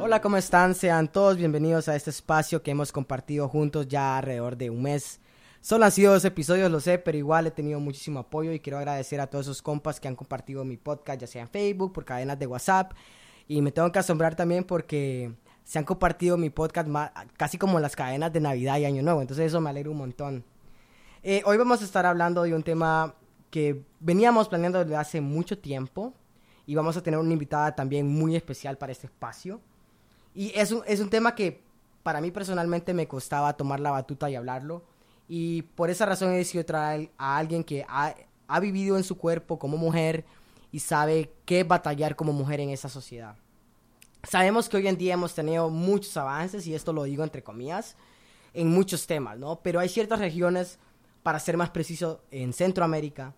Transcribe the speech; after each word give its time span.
Hola, 0.00 0.20
¿cómo 0.20 0.36
están? 0.36 0.74
Sean 0.74 1.08
todos 1.08 1.36
bienvenidos 1.36 1.88
a 1.88 1.96
este 1.96 2.10
espacio 2.10 2.62
que 2.62 2.70
hemos 2.70 2.92
compartido 2.92 3.48
juntos 3.48 3.88
ya 3.88 4.18
alrededor 4.18 4.56
de 4.56 4.70
un 4.70 4.82
mes. 4.82 5.18
Solo 5.60 5.86
han 5.86 5.92
sido 5.92 6.12
dos 6.12 6.24
episodios, 6.24 6.70
lo 6.70 6.78
sé, 6.78 6.98
pero 6.98 7.18
igual 7.18 7.46
he 7.46 7.50
tenido 7.50 7.80
muchísimo 7.80 8.20
apoyo 8.20 8.52
y 8.52 8.60
quiero 8.60 8.78
agradecer 8.78 9.20
a 9.20 9.26
todos 9.26 9.46
esos 9.46 9.62
compas 9.62 9.98
que 9.98 10.06
han 10.06 10.14
compartido 10.14 10.64
mi 10.64 10.76
podcast, 10.76 11.20
ya 11.22 11.26
sea 11.26 11.42
en 11.42 11.48
Facebook, 11.48 11.92
por 11.92 12.04
cadenas 12.04 12.38
de 12.38 12.46
WhatsApp. 12.46 12.92
Y 13.48 13.60
me 13.60 13.72
tengo 13.72 13.90
que 13.90 13.98
asombrar 13.98 14.36
también 14.36 14.64
porque 14.64 15.32
se 15.64 15.78
han 15.78 15.84
compartido 15.84 16.36
mi 16.36 16.50
podcast 16.50 16.88
casi 17.36 17.58
como 17.58 17.80
las 17.80 17.96
cadenas 17.96 18.32
de 18.32 18.40
Navidad 18.40 18.78
y 18.78 18.84
Año 18.84 19.02
Nuevo. 19.02 19.20
Entonces 19.20 19.46
eso 19.46 19.60
me 19.60 19.70
alegra 19.70 19.90
un 19.90 19.96
montón. 19.96 20.44
Eh, 21.26 21.42
hoy 21.46 21.56
vamos 21.56 21.80
a 21.80 21.86
estar 21.86 22.04
hablando 22.04 22.42
de 22.42 22.54
un 22.54 22.62
tema 22.62 23.14
que 23.50 23.82
veníamos 23.98 24.46
planeando 24.46 24.80
desde 24.80 24.94
hace 24.94 25.22
mucho 25.22 25.58
tiempo 25.58 26.12
y 26.66 26.74
vamos 26.74 26.98
a 26.98 27.02
tener 27.02 27.18
una 27.18 27.32
invitada 27.32 27.74
también 27.74 28.06
muy 28.06 28.36
especial 28.36 28.76
para 28.76 28.92
este 28.92 29.06
espacio. 29.06 29.62
Y 30.34 30.52
es 30.54 30.70
un, 30.70 30.82
es 30.86 31.00
un 31.00 31.08
tema 31.08 31.34
que 31.34 31.62
para 32.02 32.20
mí 32.20 32.30
personalmente 32.30 32.92
me 32.92 33.08
costaba 33.08 33.56
tomar 33.56 33.80
la 33.80 33.90
batuta 33.90 34.28
y 34.28 34.34
hablarlo. 34.34 34.82
Y 35.26 35.62
por 35.62 35.88
esa 35.88 36.04
razón 36.04 36.30
he 36.30 36.36
decidido 36.36 36.66
traer 36.66 37.10
a 37.16 37.38
alguien 37.38 37.64
que 37.64 37.86
ha, 37.88 38.14
ha 38.46 38.60
vivido 38.60 38.98
en 38.98 39.02
su 39.02 39.16
cuerpo 39.16 39.58
como 39.58 39.78
mujer 39.78 40.26
y 40.72 40.80
sabe 40.80 41.32
qué 41.46 41.64
batallar 41.64 42.16
como 42.16 42.34
mujer 42.34 42.60
en 42.60 42.68
esa 42.68 42.90
sociedad. 42.90 43.34
Sabemos 44.24 44.68
que 44.68 44.76
hoy 44.76 44.88
en 44.88 44.98
día 44.98 45.14
hemos 45.14 45.34
tenido 45.34 45.70
muchos 45.70 46.14
avances, 46.18 46.66
y 46.66 46.74
esto 46.74 46.92
lo 46.92 47.04
digo 47.04 47.24
entre 47.24 47.42
comillas, 47.42 47.96
en 48.52 48.68
muchos 48.68 49.06
temas, 49.06 49.38
¿no? 49.38 49.60
Pero 49.62 49.80
hay 49.80 49.88
ciertas 49.88 50.18
regiones, 50.18 50.78
para 51.24 51.40
ser 51.40 51.56
más 51.56 51.70
preciso, 51.70 52.22
en 52.30 52.52
Centroamérica, 52.52 53.34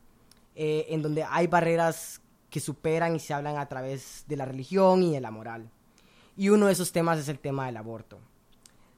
eh, 0.55 0.87
en 0.91 1.01
donde 1.01 1.25
hay 1.25 1.47
barreras 1.47 2.21
que 2.51 2.61
superan 2.61 3.17
y 3.17 3.21
se 3.21 3.33
hablan 3.33 3.57
a 3.57 3.67
través 3.67 4.25
de 4.29 4.37
la 4.37 4.45
religión 4.45 5.03
y 5.03 5.13
de 5.13 5.21
la 5.23 5.31
moral. 5.31 5.71
Y 6.37 6.51
uno 6.51 6.67
de 6.67 6.73
esos 6.73 6.93
temas 6.93 7.19
es 7.19 7.29
el 7.29 7.39
tema 7.39 7.65
del 7.65 7.79
aborto. 7.79 8.19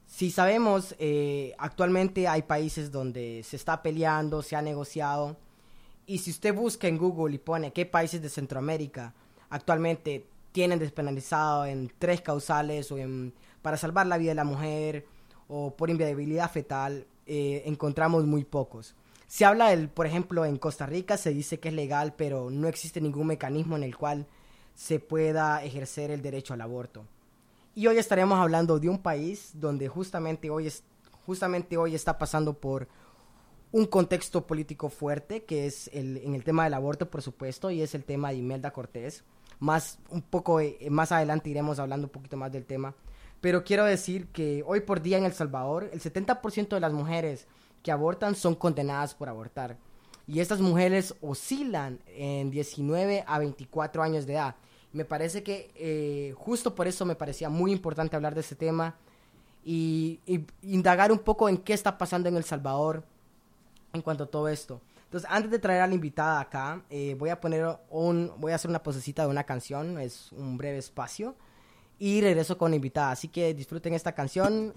Si 0.05 0.31
sabemos, 0.31 0.95
eh, 0.99 1.53
actualmente 1.57 2.27
hay 2.27 2.41
países 2.41 2.91
donde 2.91 3.43
se 3.45 3.55
está 3.55 3.81
peleando, 3.81 4.41
se 4.41 4.57
ha 4.57 4.61
negociado, 4.61 5.37
y 6.05 6.17
si 6.17 6.31
usted 6.31 6.53
busca 6.53 6.87
en 6.87 6.97
Google 6.97 7.35
y 7.35 7.37
pone 7.37 7.71
qué 7.71 7.85
países 7.85 8.21
de 8.21 8.29
Centroamérica 8.29 9.13
actualmente 9.51 10.27
tienen 10.51 10.79
despenalizado 10.79 11.65
en 11.65 11.91
tres 11.99 12.21
causales 12.21 12.91
o 12.91 12.97
en, 12.97 13.33
para 13.61 13.77
salvar 13.77 14.07
la 14.07 14.17
vida 14.17 14.31
de 14.31 14.35
la 14.35 14.43
mujer 14.43 15.05
o 15.47 15.75
por 15.75 15.89
inviabilidad 15.89 16.51
fetal, 16.51 17.05
eh, 17.29 17.61
encontramos 17.67 18.25
muy 18.25 18.43
pocos. 18.43 18.95
Se 19.27 19.45
habla 19.45 19.69
del, 19.69 19.87
por 19.87 20.07
ejemplo, 20.07 20.45
en 20.45 20.57
Costa 20.57 20.87
Rica 20.87 21.15
se 21.15 21.31
dice 21.31 21.59
que 21.59 21.69
es 21.69 21.75
legal, 21.75 22.15
pero 22.17 22.49
no 22.49 22.67
existe 22.67 22.99
ningún 22.99 23.27
mecanismo 23.27 23.75
en 23.75 23.83
el 23.83 23.95
cual 23.95 24.25
se 24.73 24.99
pueda 24.99 25.63
ejercer 25.63 26.09
el 26.09 26.23
derecho 26.23 26.55
al 26.55 26.61
aborto. 26.61 27.05
Y 27.75 27.85
hoy 27.85 27.99
estaremos 27.99 28.39
hablando 28.39 28.79
de 28.79 28.89
un 28.89 28.97
país 28.97 29.51
donde 29.53 29.87
justamente 29.87 30.49
hoy, 30.49 30.65
es, 30.65 30.83
justamente 31.27 31.77
hoy 31.77 31.93
está 31.93 32.17
pasando 32.17 32.55
por 32.55 32.87
un 33.71 33.85
contexto 33.85 34.47
político 34.47 34.89
fuerte, 34.89 35.43
que 35.43 35.67
es 35.67 35.87
el, 35.93 36.17
en 36.17 36.33
el 36.33 36.43
tema 36.43 36.63
del 36.63 36.73
aborto, 36.73 37.11
por 37.11 37.21
supuesto, 37.21 37.69
y 37.69 37.83
es 37.83 37.93
el 37.93 38.03
tema 38.03 38.29
de 38.29 38.37
Imelda 38.37 38.71
Cortés. 38.71 39.23
Más, 39.59 39.99
un 40.09 40.23
poco, 40.23 40.59
eh, 40.59 40.79
más 40.89 41.11
adelante 41.11 41.51
iremos 41.51 41.77
hablando 41.77 42.07
un 42.07 42.11
poquito 42.11 42.37
más 42.37 42.51
del 42.51 42.65
tema. 42.65 42.95
Pero 43.41 43.63
quiero 43.63 43.85
decir 43.85 44.27
que 44.27 44.63
hoy 44.65 44.81
por 44.81 45.01
día 45.01 45.17
en 45.17 45.25
El 45.25 45.33
Salvador, 45.33 45.89
el 45.93 46.01
70% 46.01 46.69
de 46.69 46.79
las 46.79 46.93
mujeres 46.93 47.47
que 47.83 47.91
abortan 47.91 48.35
son 48.35 48.55
condenadas 48.55 49.15
por 49.15 49.29
abortar. 49.29 49.77
Y 50.27 50.41
estas 50.41 50.59
mujeres 50.59 51.15
oscilan 51.21 51.99
en 52.07 52.51
19 52.51 53.23
a 53.25 53.39
24 53.39 54.03
años 54.03 54.25
de 54.25 54.33
edad. 54.33 54.55
Me 54.91 55.05
parece 55.05 55.43
que 55.43 55.71
eh, 55.75 56.33
justo 56.37 56.75
por 56.75 56.87
eso 56.87 57.05
me 57.05 57.15
parecía 57.15 57.49
muy 57.49 57.71
importante 57.71 58.15
hablar 58.15 58.35
de 58.35 58.41
este 58.41 58.55
tema 58.55 58.95
y, 59.63 60.19
indagar 60.61 61.11
un 61.11 61.19
poco 61.19 61.47
en 61.49 61.57
qué 61.57 61.73
está 61.73 61.97
pasando 61.97 62.29
en 62.29 62.37
El 62.37 62.43
Salvador 62.43 63.03
en 63.93 64.01
cuanto 64.01 64.25
a 64.25 64.27
todo 64.27 64.47
esto. 64.47 64.81
Entonces, 65.05 65.29
antes 65.31 65.49
de 65.49 65.57
traer 65.57 65.81
a 65.81 65.87
la 65.87 65.95
invitada 65.95 66.39
acá, 66.39 66.83
eh, 66.89 67.15
voy 67.17 67.29
a 67.29 67.39
poner 67.39 67.79
un, 67.89 68.31
voy 68.37 68.51
a 68.51 68.55
hacer 68.55 68.69
una 68.69 68.83
posecita 68.83 69.23
de 69.23 69.29
una 69.29 69.43
canción, 69.43 69.99
es 69.99 70.31
un 70.33 70.57
breve 70.57 70.77
espacio, 70.77 71.35
y 71.99 72.21
regreso 72.21 72.57
con 72.57 72.73
invitada. 72.73 73.11
Así 73.11 73.27
que 73.27 73.53
disfruten 73.53 73.93
esta 73.93 74.13
canción. 74.13 74.73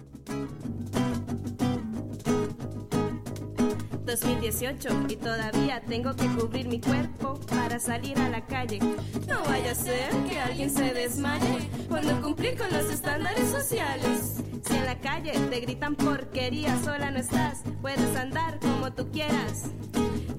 2018 4.05 4.89
y 5.09 5.17
todavía 5.17 5.81
tengo 5.89 6.15
que 6.15 6.27
cubrir 6.27 6.69
mi 6.69 6.81
cuerpo 6.81 7.41
para 7.49 7.79
salir 7.79 8.19
a 8.19 8.29
la 8.29 8.45
calle. 8.45 8.79
No 9.27 9.43
vaya 9.45 9.71
a 9.71 9.75
ser 9.75 10.11
que 10.29 10.39
alguien 10.39 10.69
se 10.69 10.93
desmaye 10.93 11.71
cuando 11.89 12.21
cumplir 12.21 12.59
con 12.59 12.71
los 12.73 12.91
estándares 12.91 13.49
sociales. 13.49 14.43
Si 14.67 14.77
en 14.77 14.85
la 14.85 15.01
calle 15.01 15.33
te 15.33 15.61
gritan 15.61 15.95
porquería, 15.95 16.77
sola 16.83 17.11
no 17.11 17.21
estás, 17.21 17.63
puedes 17.81 18.15
andar 18.17 18.59
como 18.61 18.93
tú 18.93 19.11
quieras. 19.11 19.71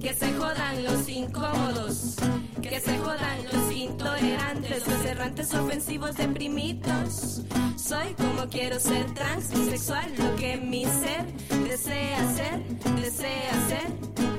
Que 0.03 0.13
se 0.13 0.33
jodan 0.33 0.83
los 0.83 1.07
incómodos, 1.07 2.17
que 2.61 2.77
se 2.81 2.97
jodan 2.97 3.37
los 3.53 3.71
intolerantes, 3.71 4.85
los 4.85 5.05
errantes 5.05 5.53
ofensivos 5.53 6.17
deprimidos. 6.17 7.41
Soy 7.77 8.13
como 8.15 8.49
quiero 8.49 8.81
ser 8.81 9.05
transexual, 9.13 10.11
lo 10.17 10.35
que 10.35 10.57
mi 10.57 10.83
ser 10.83 11.25
desea 11.63 12.33
ser, 12.33 12.63
desea 12.99 13.67
ser. 13.69 14.32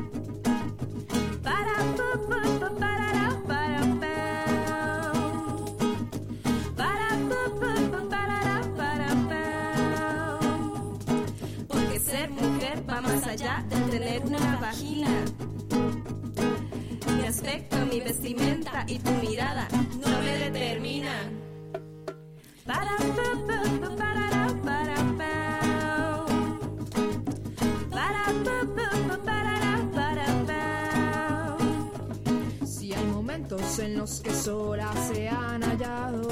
Más 13.05 13.27
allá 13.27 13.65
de 13.69 13.77
tener 13.91 14.23
una 14.25 14.57
vagina. 14.57 15.25
Aspecto, 17.27 17.77
mi 17.87 18.01
vestimenta 18.01 18.85
y 18.87 18.99
tu 18.99 19.11
mirada 19.11 19.67
no 19.73 20.21
me 20.23 20.39
determinan. 20.39 21.41
Para, 22.65 22.97
en 33.79 33.99
los 33.99 34.21
que 34.21 34.33
solas 34.33 34.95
se 35.09 35.29
han 35.29 35.63
hallado, 35.63 36.29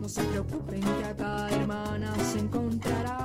no 0.00 0.08
se 0.08 0.24
preocupen 0.24 0.80
que 0.80 1.04
acá 1.04 1.48
hermana 1.50 2.12
se 2.32 2.40
encontrará 2.40 3.21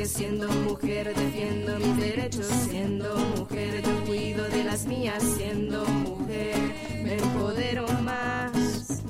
porque 0.00 0.14
siendo 0.14 0.48
mujer 0.48 1.14
defiendo 1.14 1.78
mis 1.78 1.96
derechos, 1.98 2.46
siendo 2.46 3.14
mujer 3.36 3.82
yo 3.82 4.04
cuido 4.06 4.44
de 4.48 4.64
las 4.64 4.86
mías, 4.86 5.22
siendo 5.36 5.84
mujer 5.84 6.56
me 7.04 7.18
empodero 7.18 7.86
más. 8.02 9.02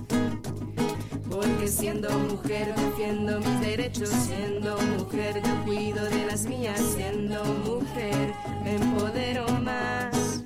Porque 1.31 1.69
siendo 1.69 2.11
mujer 2.19 2.75
defiendo 2.75 3.39
mis 3.39 3.61
derechos, 3.61 4.09
siendo 4.09 4.77
mujer 4.99 5.41
yo 5.45 5.65
cuido 5.65 6.05
de 6.07 6.27
las 6.27 6.47
mías, 6.47 6.81
siendo 6.97 7.45
mujer 7.45 8.35
me 8.65 8.75
empodero 8.75 9.47
más. 9.63 10.43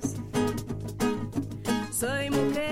Soy 1.91 2.29
mujer 2.29 2.64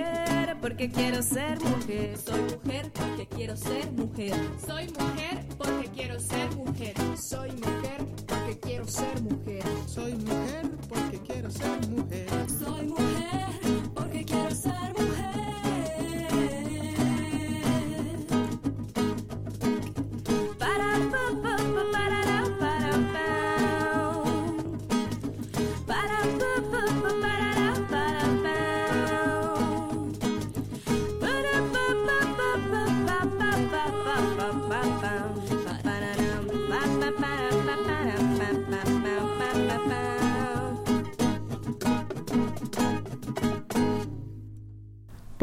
porque 0.64 0.90
quiero 0.90 1.22
ser 1.22 1.60
mujer. 1.60 2.18
Soy 2.18 2.42
mujer 2.42 2.90
porque 2.94 3.28
quiero 3.28 3.58
ser 3.58 3.92
mujer. 3.92 4.34
Soy 4.66 4.86
mujer 4.98 5.46
porque 5.58 5.90
quiero 5.94 6.20
ser 6.22 6.56
mujer. 6.56 6.94
Soy 7.22 7.52
mujer 7.52 8.06
porque 8.26 8.60
quiero 8.62 8.88
ser 8.88 9.22
mujer. 9.22 9.64
Soy 9.86 10.14
mujer 10.14 10.72
porque 10.88 11.20
quiero 11.20 11.52
ser 11.52 11.88
mujer. 11.90 12.28
Soy 12.48 12.88
mujer 12.88 13.48
porque 13.94 14.24
quiero 14.24 14.56
ser 14.56 15.43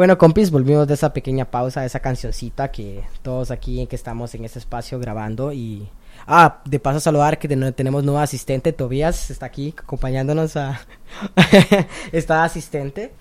Bueno, 0.00 0.16
compis, 0.16 0.50
volvimos 0.50 0.88
de 0.88 0.94
esa 0.94 1.12
pequeña 1.12 1.44
pausa, 1.44 1.82
de 1.82 1.86
esa 1.88 2.00
cancioncita 2.00 2.70
que 2.70 3.04
todos 3.20 3.50
aquí 3.50 3.82
en 3.82 3.86
que 3.86 3.96
estamos 3.96 4.34
en 4.34 4.46
este 4.46 4.58
espacio 4.58 4.98
grabando 4.98 5.52
y 5.52 5.90
Ah, 6.26 6.62
de 6.64 6.80
paso 6.80 6.96
a 6.96 7.00
saludar 7.00 7.38
que 7.38 7.48
tenemos 7.48 8.02
nuevo 8.02 8.18
asistente, 8.18 8.72
Tobías 8.72 9.30
está 9.30 9.44
aquí 9.44 9.74
acompañándonos 9.76 10.56
a... 10.56 10.80
está 12.12 12.44
asistente. 12.44 13.12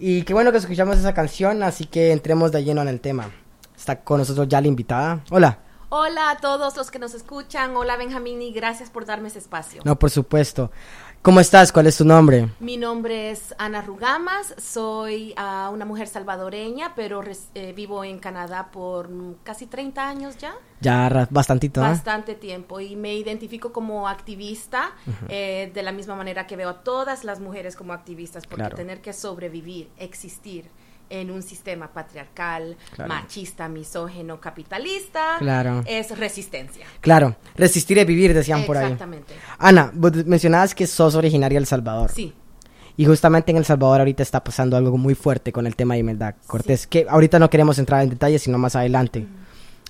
Y 0.00 0.22
qué 0.22 0.34
bueno 0.34 0.50
que 0.50 0.58
escuchamos 0.58 0.98
esa 0.98 1.14
canción, 1.14 1.62
así 1.62 1.86
que 1.86 2.10
entremos 2.10 2.50
de 2.50 2.64
lleno 2.64 2.82
en 2.82 2.88
el 2.88 3.00
tema. 3.00 3.30
Está 3.76 4.00
con 4.00 4.18
nosotros 4.18 4.48
ya 4.48 4.60
la 4.60 4.66
invitada. 4.66 5.22
Hola. 5.30 5.60
Hola 5.90 6.30
a 6.30 6.38
todos 6.38 6.76
los 6.76 6.90
que 6.90 6.98
nos 6.98 7.14
escuchan. 7.14 7.76
Hola 7.76 7.96
Benjamín 7.96 8.42
y 8.42 8.52
gracias 8.52 8.90
por 8.90 9.06
darme 9.06 9.28
ese 9.28 9.38
espacio. 9.38 9.82
No, 9.84 9.96
por 9.96 10.10
supuesto. 10.10 10.72
¿Cómo 11.26 11.40
estás? 11.40 11.72
¿Cuál 11.72 11.88
es 11.88 11.96
tu 11.96 12.04
nombre? 12.04 12.50
Mi 12.60 12.76
nombre 12.76 13.32
es 13.32 13.52
Ana 13.58 13.82
Rugamas, 13.82 14.54
soy 14.58 15.34
uh, 15.36 15.72
una 15.72 15.84
mujer 15.84 16.06
salvadoreña, 16.06 16.94
pero 16.94 17.20
eh, 17.56 17.72
vivo 17.72 18.04
en 18.04 18.20
Canadá 18.20 18.70
por 18.70 19.10
casi 19.42 19.66
30 19.66 20.08
años 20.08 20.38
ya. 20.38 20.54
Ya 20.80 21.26
bastantito, 21.28 21.80
¿eh? 21.80 21.88
Bastante 21.88 22.36
tiempo 22.36 22.78
y 22.78 22.94
me 22.94 23.16
identifico 23.16 23.72
como 23.72 24.06
activista 24.06 24.92
uh 25.04 25.10
-huh. 25.10 25.26
eh, 25.28 25.72
de 25.74 25.82
la 25.82 25.90
misma 25.90 26.14
manera 26.14 26.46
que 26.46 26.54
veo 26.54 26.68
a 26.68 26.84
todas 26.84 27.24
las 27.24 27.40
mujeres 27.40 27.74
como 27.74 27.92
activistas, 27.92 28.44
porque 28.46 28.62
claro. 28.62 28.76
tener 28.76 29.00
que 29.00 29.12
sobrevivir, 29.12 29.90
existir, 29.98 30.70
en 31.10 31.30
un 31.30 31.42
sistema 31.42 31.92
patriarcal, 31.92 32.76
claro. 32.94 33.08
machista, 33.08 33.68
misógeno, 33.68 34.40
capitalista, 34.40 35.36
claro. 35.38 35.82
es 35.86 36.16
resistencia. 36.18 36.86
Claro, 37.00 37.36
resistir 37.56 37.98
es 37.98 38.06
vivir, 38.06 38.34
decían 38.34 38.64
por 38.64 38.76
ahí. 38.76 38.84
Exactamente. 38.84 39.34
Ana, 39.58 39.90
vos 39.94 40.12
mencionabas 40.26 40.74
que 40.74 40.86
sos 40.86 41.14
originaria 41.14 41.56
de 41.56 41.62
El 41.62 41.66
Salvador. 41.66 42.10
Sí. 42.12 42.34
Y 42.96 43.04
justamente 43.04 43.50
en 43.50 43.58
El 43.58 43.64
Salvador 43.64 44.00
ahorita 44.00 44.22
está 44.22 44.42
pasando 44.42 44.76
algo 44.76 44.96
muy 44.96 45.14
fuerte 45.14 45.52
con 45.52 45.66
el 45.66 45.76
tema 45.76 45.94
de 45.94 46.00
Imelda 46.00 46.34
Cortés, 46.46 46.82
sí. 46.82 46.88
que 46.88 47.06
ahorita 47.08 47.38
no 47.38 47.50
queremos 47.50 47.78
entrar 47.78 48.02
en 48.02 48.10
detalles, 48.10 48.42
sino 48.42 48.58
más 48.58 48.74
adelante. 48.74 49.20
Mm. 49.20 49.46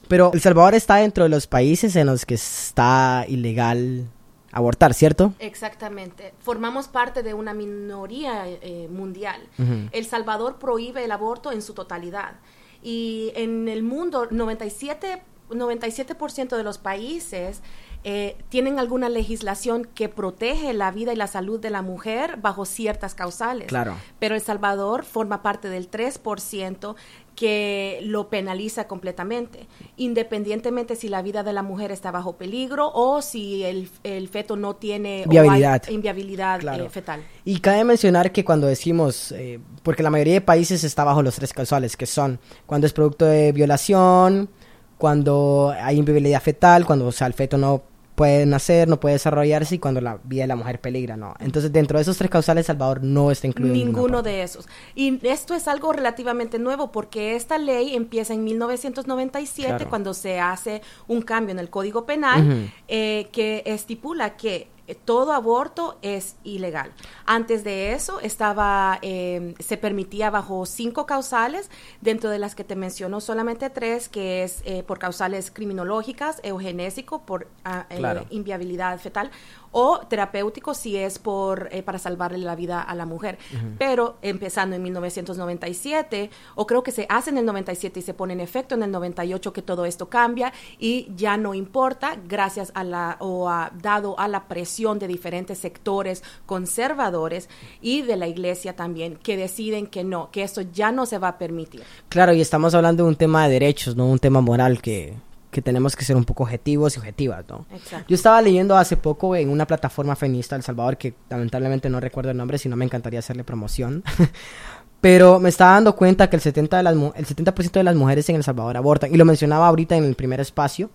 Pero 0.08 0.30
El 0.32 0.40
Salvador 0.40 0.74
está 0.74 0.96
dentro 0.96 1.24
de 1.24 1.30
los 1.30 1.46
países 1.46 1.96
en 1.96 2.06
los 2.06 2.26
que 2.26 2.34
está 2.34 3.24
ilegal 3.28 4.08
abortar, 4.56 4.94
¿cierto? 4.94 5.34
Exactamente. 5.38 6.32
Formamos 6.38 6.88
parte 6.88 7.22
de 7.22 7.34
una 7.34 7.52
minoría 7.52 8.48
eh, 8.48 8.88
mundial. 8.90 9.40
Uh 9.58 9.62
-huh. 9.62 9.88
El 9.92 10.06
Salvador 10.06 10.58
prohíbe 10.58 11.04
el 11.04 11.12
aborto 11.12 11.52
en 11.52 11.60
su 11.60 11.74
totalidad. 11.74 12.36
Y 12.82 13.32
en 13.34 13.68
el 13.68 13.82
mundo, 13.82 14.28
97, 14.30 15.22
97% 15.50 16.56
de 16.56 16.62
los 16.62 16.78
países 16.78 17.62
eh, 18.08 18.36
tienen 18.48 18.78
alguna 18.78 19.08
legislación 19.08 19.84
que 19.84 20.08
protege 20.08 20.72
la 20.72 20.90
vida 20.90 21.12
y 21.12 21.16
la 21.16 21.26
salud 21.26 21.58
de 21.58 21.70
la 21.70 21.82
mujer 21.82 22.36
bajo 22.36 22.64
ciertas 22.64 23.14
causales. 23.14 23.66
Claro. 23.66 23.96
Pero 24.18 24.36
El 24.36 24.40
Salvador 24.40 25.04
forma 25.04 25.42
parte 25.42 25.68
del 25.68 25.90
3% 25.90 26.94
que 27.36 28.00
lo 28.02 28.30
penaliza 28.30 28.88
completamente, 28.88 29.68
independientemente 29.96 30.96
si 30.96 31.08
la 31.08 31.22
vida 31.22 31.42
de 31.42 31.52
la 31.52 31.62
mujer 31.62 31.92
está 31.92 32.10
bajo 32.10 32.36
peligro 32.36 32.90
o 32.92 33.22
si 33.22 33.62
el, 33.62 33.88
el 34.02 34.28
feto 34.28 34.56
no 34.56 34.74
tiene 34.74 35.24
viabilidad, 35.28 35.82
o 35.84 35.88
hay 35.88 35.94
inviabilidad 35.94 36.60
claro. 36.60 36.86
eh, 36.86 36.88
fetal. 36.88 37.22
Y 37.44 37.60
cabe 37.60 37.84
mencionar 37.84 38.32
que 38.32 38.44
cuando 38.44 38.66
decimos, 38.66 39.32
eh, 39.32 39.60
porque 39.82 40.02
la 40.02 40.10
mayoría 40.10 40.34
de 40.34 40.40
países 40.40 40.82
está 40.82 41.04
bajo 41.04 41.22
los 41.22 41.36
tres 41.36 41.52
causales, 41.52 41.96
que 41.96 42.06
son 42.06 42.40
cuando 42.64 42.86
es 42.86 42.94
producto 42.94 43.26
de 43.26 43.52
violación, 43.52 44.48
cuando 44.96 45.74
hay 45.78 45.98
inviabilidad 45.98 46.42
fetal, 46.42 46.86
cuando 46.86 47.06
o 47.06 47.12
sea, 47.12 47.26
el 47.26 47.34
feto 47.34 47.58
no 47.58 47.82
puede 48.16 48.46
nacer, 48.46 48.88
no 48.88 48.98
puede 48.98 49.12
desarrollarse 49.14 49.76
y 49.76 49.78
cuando 49.78 50.00
la 50.00 50.18
vida 50.24 50.42
de 50.42 50.48
la 50.48 50.56
mujer 50.56 50.80
peligra, 50.80 51.16
¿no? 51.16 51.34
Entonces, 51.38 51.70
dentro 51.70 51.98
de 51.98 52.02
esos 52.02 52.16
tres 52.16 52.30
causales, 52.30 52.66
Salvador 52.66 53.04
no 53.04 53.30
está 53.30 53.46
incluido. 53.46 53.74
Ninguno 53.74 54.22
de 54.22 54.42
esos. 54.42 54.66
Y 54.94 55.24
esto 55.24 55.54
es 55.54 55.68
algo 55.68 55.92
relativamente 55.92 56.58
nuevo 56.58 56.90
porque 56.90 57.36
esta 57.36 57.58
ley 57.58 57.94
empieza 57.94 58.34
en 58.34 58.42
1997 58.42 59.68
Claro. 59.68 59.88
cuando 59.90 60.14
se 60.14 60.40
hace 60.40 60.82
un 61.06 61.22
cambio 61.22 61.52
en 61.52 61.58
el 61.58 61.70
Código 61.70 62.06
Penal 62.06 62.70
eh, 62.88 63.28
que 63.32 63.62
estipula 63.66 64.36
que 64.36 64.68
todo 64.94 65.32
aborto 65.32 65.98
es 66.02 66.36
ilegal. 66.44 66.92
Antes 67.24 67.64
de 67.64 67.92
eso 67.92 68.20
estaba 68.20 68.98
eh, 69.02 69.54
se 69.58 69.76
permitía 69.76 70.30
bajo 70.30 70.64
cinco 70.66 71.06
causales, 71.06 71.70
dentro 72.00 72.30
de 72.30 72.38
las 72.38 72.54
que 72.54 72.64
te 72.64 72.76
menciono 72.76 73.20
solamente 73.20 73.68
tres, 73.70 74.08
que 74.08 74.44
es 74.44 74.62
eh, 74.64 74.82
por 74.82 74.98
causales 74.98 75.50
criminológicas, 75.50 76.40
eugenésico, 76.42 77.22
por 77.22 77.48
ah, 77.64 77.86
eh, 77.90 77.96
inviabilidad 78.30 78.98
fetal, 79.00 79.30
o 79.72 79.98
terapéutico 80.06 80.72
si 80.72 80.96
es 80.96 81.18
por 81.18 81.68
eh, 81.72 81.82
para 81.82 81.98
salvarle 81.98 82.38
la 82.38 82.54
vida 82.54 82.80
a 82.80 82.94
la 82.94 83.04
mujer. 83.06 83.38
Pero 83.78 84.16
empezando 84.22 84.76
en 84.76 84.82
1997, 84.82 86.30
o 86.54 86.66
creo 86.66 86.82
que 86.82 86.92
se 86.92 87.06
hace 87.08 87.30
en 87.30 87.38
el 87.38 87.44
97 87.46 88.00
y 88.00 88.02
se 88.02 88.14
pone 88.14 88.32
en 88.34 88.40
efecto 88.40 88.74
en 88.74 88.82
el 88.82 88.90
98 88.90 89.52
que 89.52 89.62
todo 89.62 89.84
esto 89.84 90.08
cambia 90.08 90.52
y 90.78 91.08
ya 91.16 91.36
no 91.36 91.54
importa 91.54 92.16
gracias 92.26 92.70
a 92.74 92.84
la 92.84 93.16
o 93.20 93.48
a- 93.48 93.70
dado 93.82 94.18
a 94.18 94.28
la 94.28 94.44
presión 94.48 94.75
de 94.76 95.06
diferentes 95.08 95.58
sectores 95.58 96.23
conservadores 96.44 97.49
y 97.81 98.02
de 98.02 98.17
la 98.17 98.26
iglesia 98.28 98.76
también 98.76 99.17
que 99.17 99.37
deciden 99.37 99.87
que 99.87 100.05
no, 100.05 100.31
que 100.31 100.43
esto 100.43 100.61
ya 100.61 100.93
no 100.93 101.06
se 101.06 101.19
va 101.19 101.28
a 101.28 101.38
permitir. 101.38 101.82
Claro, 102.08 102.32
y 102.34 102.40
estamos 102.40 102.75
hablando 102.75 103.05
de 103.05 103.08
un 103.08 103.17
tema 103.17 103.46
de 103.46 103.55
derechos, 103.55 103.96
no 103.96 104.06
un 104.06 104.19
tema 104.19 104.40
moral 104.40 104.82
que, 104.82 105.14
que 105.50 105.62
tenemos 105.62 105.96
que 105.96 106.05
ser 106.05 106.17
un 106.17 106.25
poco 106.25 106.43
objetivos 106.43 106.94
y 106.96 106.99
objetivas, 106.99 107.44
¿no? 107.49 107.64
Exacto. 107.73 108.05
Yo 108.08 108.14
estaba 108.14 108.43
leyendo 108.43 108.76
hace 108.76 108.96
poco 108.96 109.34
en 109.34 109.49
una 109.49 109.67
plataforma 109.67 110.14
feminista 110.17 110.55
de 110.55 110.58
El 110.58 110.64
Salvador, 110.64 110.96
que 110.99 111.14
lamentablemente 111.31 111.88
no 111.88 111.99
recuerdo 112.00 112.31
el 112.31 112.37
nombre, 112.37 112.58
si 112.58 112.69
no 112.69 112.76
me 112.76 112.84
encantaría 112.84 113.20
hacerle 113.20 113.44
promoción. 113.44 114.02
Pero 115.00 115.38
me 115.38 115.50
estaba 115.50 115.73
dando 115.73 115.94
cuenta 115.94 116.28
que 116.28 116.37
el 116.37 116.43
70%, 116.43 116.69
de 116.76 116.82
las, 116.82 116.94
el 117.17 117.26
70 117.26 117.52
de 117.52 117.84
las 117.84 117.94
mujeres 117.94 118.28
en 118.28 118.37
El 118.37 118.43
Salvador 118.44 118.76
abortan. 118.76 119.12
Y 119.14 119.17
lo 119.17 119.25
mencionaba 119.25 119.69
ahorita 119.69 119.94
en 119.96 120.05
el 120.05 120.14
primer 120.14 120.40
espacio. 120.40 120.90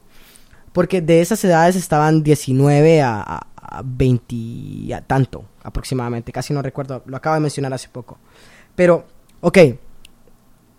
Porque 0.73 1.01
de 1.01 1.21
esas 1.21 1.43
edades 1.43 1.75
estaban 1.75 2.23
19 2.23 3.01
a, 3.01 3.21
a- 3.21 3.37
a 3.50 3.50
20 3.83 4.35
y 4.35 4.93
a 4.93 5.01
tanto 5.01 5.45
aproximadamente. 5.63 6.31
Casi 6.31 6.53
no 6.53 6.61
recuerdo. 6.61 7.03
Lo 7.05 7.17
acabo 7.17 7.35
de 7.35 7.41
mencionar 7.41 7.73
hace 7.73 7.89
poco. 7.89 8.17
Pero, 8.75 9.05
ok. 9.41 9.57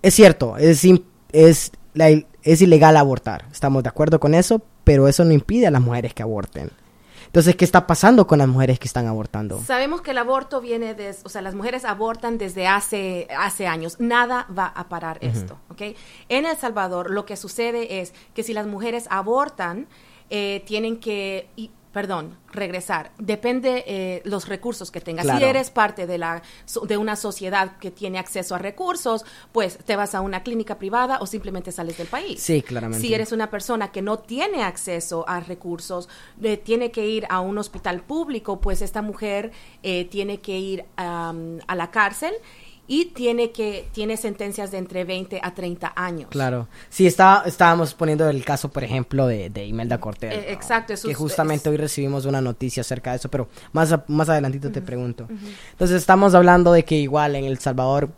Es 0.03 0.15
cierto. 0.15 0.57
Es, 0.57 0.85
es, 1.33 1.73
la, 1.95 2.09
es 2.11 2.61
ilegal 2.61 2.97
abortar. 2.97 3.47
Estamos 3.51 3.83
de 3.83 3.89
acuerdo 3.89 4.21
con 4.21 4.35
eso. 4.35 4.61
Pero 4.85 5.09
eso 5.09 5.25
no 5.25 5.33
impide 5.33 5.69
a 5.69 5.71
las 5.71 5.81
mujeres 5.81 6.13
que 6.13 6.23
aborten. 6.23 6.71
Entonces, 7.33 7.57
¿qué 7.57 7.65
está 7.65 7.87
pasando 7.87 8.27
con 8.27 8.41
las 8.41 8.49
mujeres 8.49 8.79
que 8.79 8.87
están 8.87 9.07
abortando? 9.07 9.59
Sabemos 9.65 10.03
que 10.03 10.11
el 10.11 10.19
aborto 10.19 10.61
viene 10.61 10.95
de, 10.95 11.17
o 11.25 11.31
sea, 11.31 11.41
las 11.41 11.55
mujeres 11.55 11.87
abortan 11.87 12.37
desde 12.37 12.67
hace, 12.67 13.27
hace 13.35 13.67
años. 13.67 13.97
Nada 14.01 14.47
va 14.57 14.67
a 14.67 14.91
parar 14.91 15.17
esto, 15.23 15.57
¿ok? 15.71 15.81
En 16.29 16.45
El 16.45 16.59
Salvador 16.59 17.11
lo 17.11 17.25
que 17.25 17.39
sucede 17.39 18.03
es 18.03 18.13
que 18.35 18.43
si 18.43 18.53
las 18.53 18.67
mujeres 18.67 19.07
abortan, 19.09 19.87
eh, 20.29 20.63
tienen 20.67 20.99
que, 20.99 21.49
perdón, 21.93 22.39
regresar. 22.51 23.13
Depende 23.19 23.85
eh, 23.87 24.23
los 24.25 24.49
recursos 24.49 24.91
que 24.91 25.01
tengas. 25.01 25.27
Si 25.27 25.45
eres 25.45 25.71
parte 25.71 26.07
de, 26.07 26.19
la, 26.19 26.43
de 26.87 26.97
una 26.97 27.17
sociedad 27.17 27.77
que 27.79 27.91
tiene 27.91 28.19
acceso 28.19 28.55
a 28.55 28.59
recursos, 28.59 29.25
pues 29.53 29.79
te 29.79 29.95
vas 29.95 30.15
a 30.15 30.23
una 30.23 30.43
clínica 30.43 30.79
privada 30.79 31.19
o 31.21 31.27
simplemente 31.27 31.71
sales 31.71 31.99
del 31.99 32.09
país. 32.09 32.43
Sí, 32.43 32.63
claramente. 32.63 33.07
Si 33.07 33.13
eres 33.13 33.33
una 33.33 33.51
persona 33.51 33.93
que 33.93 34.03
no 34.03 34.19
tiene 34.19 34.63
acceso 34.63 35.29
a 35.29 35.41
recursos, 35.41 36.09
eh, 36.43 36.57
tiene 36.57 36.91
que 36.91 37.07
ir 37.07 37.27
a 37.29 37.41
un 37.41 37.59
hospital 37.59 38.03
público, 38.03 38.61
pues 38.61 38.81
esta 38.81 39.03
mujer 39.03 39.53
eh, 39.83 40.07
tiene 40.07 40.41
que 40.41 40.59
ir 40.59 40.85
a 40.97 41.35
la 41.75 41.91
cárcel 41.91 42.33
y 42.89 43.07
tiene 43.07 43.53
que 43.53 43.89
tiene 43.93 44.17
sentencias 44.17 44.71
de 44.71 44.79
entre 44.79 45.05
20 45.05 45.41
a 45.43 45.55
30 45.55 45.93
años. 45.95 46.29
Claro. 46.31 46.69
Sí, 46.91 47.07
está, 47.07 47.45
estábamos 47.47 47.95
poniendo 47.95 48.29
el 48.29 48.45
caso, 48.45 48.71
por 48.71 48.85
ejemplo, 48.85 49.27
de, 49.27 49.51
de 49.51 49.65
Imelda 49.67 49.99
Cortés. 49.99 50.35
Eh, 50.35 50.45
¿no? 50.49 50.53
exacto, 50.53 50.93
eso 50.93 51.09
Que 51.09 51.15
justamente 51.15 51.69
es- 51.69 51.73
hoy 51.73 51.77
recibimos 51.79 52.25
una 52.27 52.41
noticia 52.41 52.81
acerca 52.83 53.11
de 53.13 53.17
eso, 53.17 53.29
pero 53.31 53.49
más, 53.73 53.95
más 54.09 54.29
adelantito 54.29 54.71
te 54.73 54.83
pregunto. 54.83 55.27
Entonces, 55.73 55.97
estamos 55.99 56.35
hablando 56.35 56.73
de 56.73 56.85
que 56.85 56.97
igual 56.97 57.37
en 57.37 57.45
El 57.45 57.59
Salvador 57.59 58.11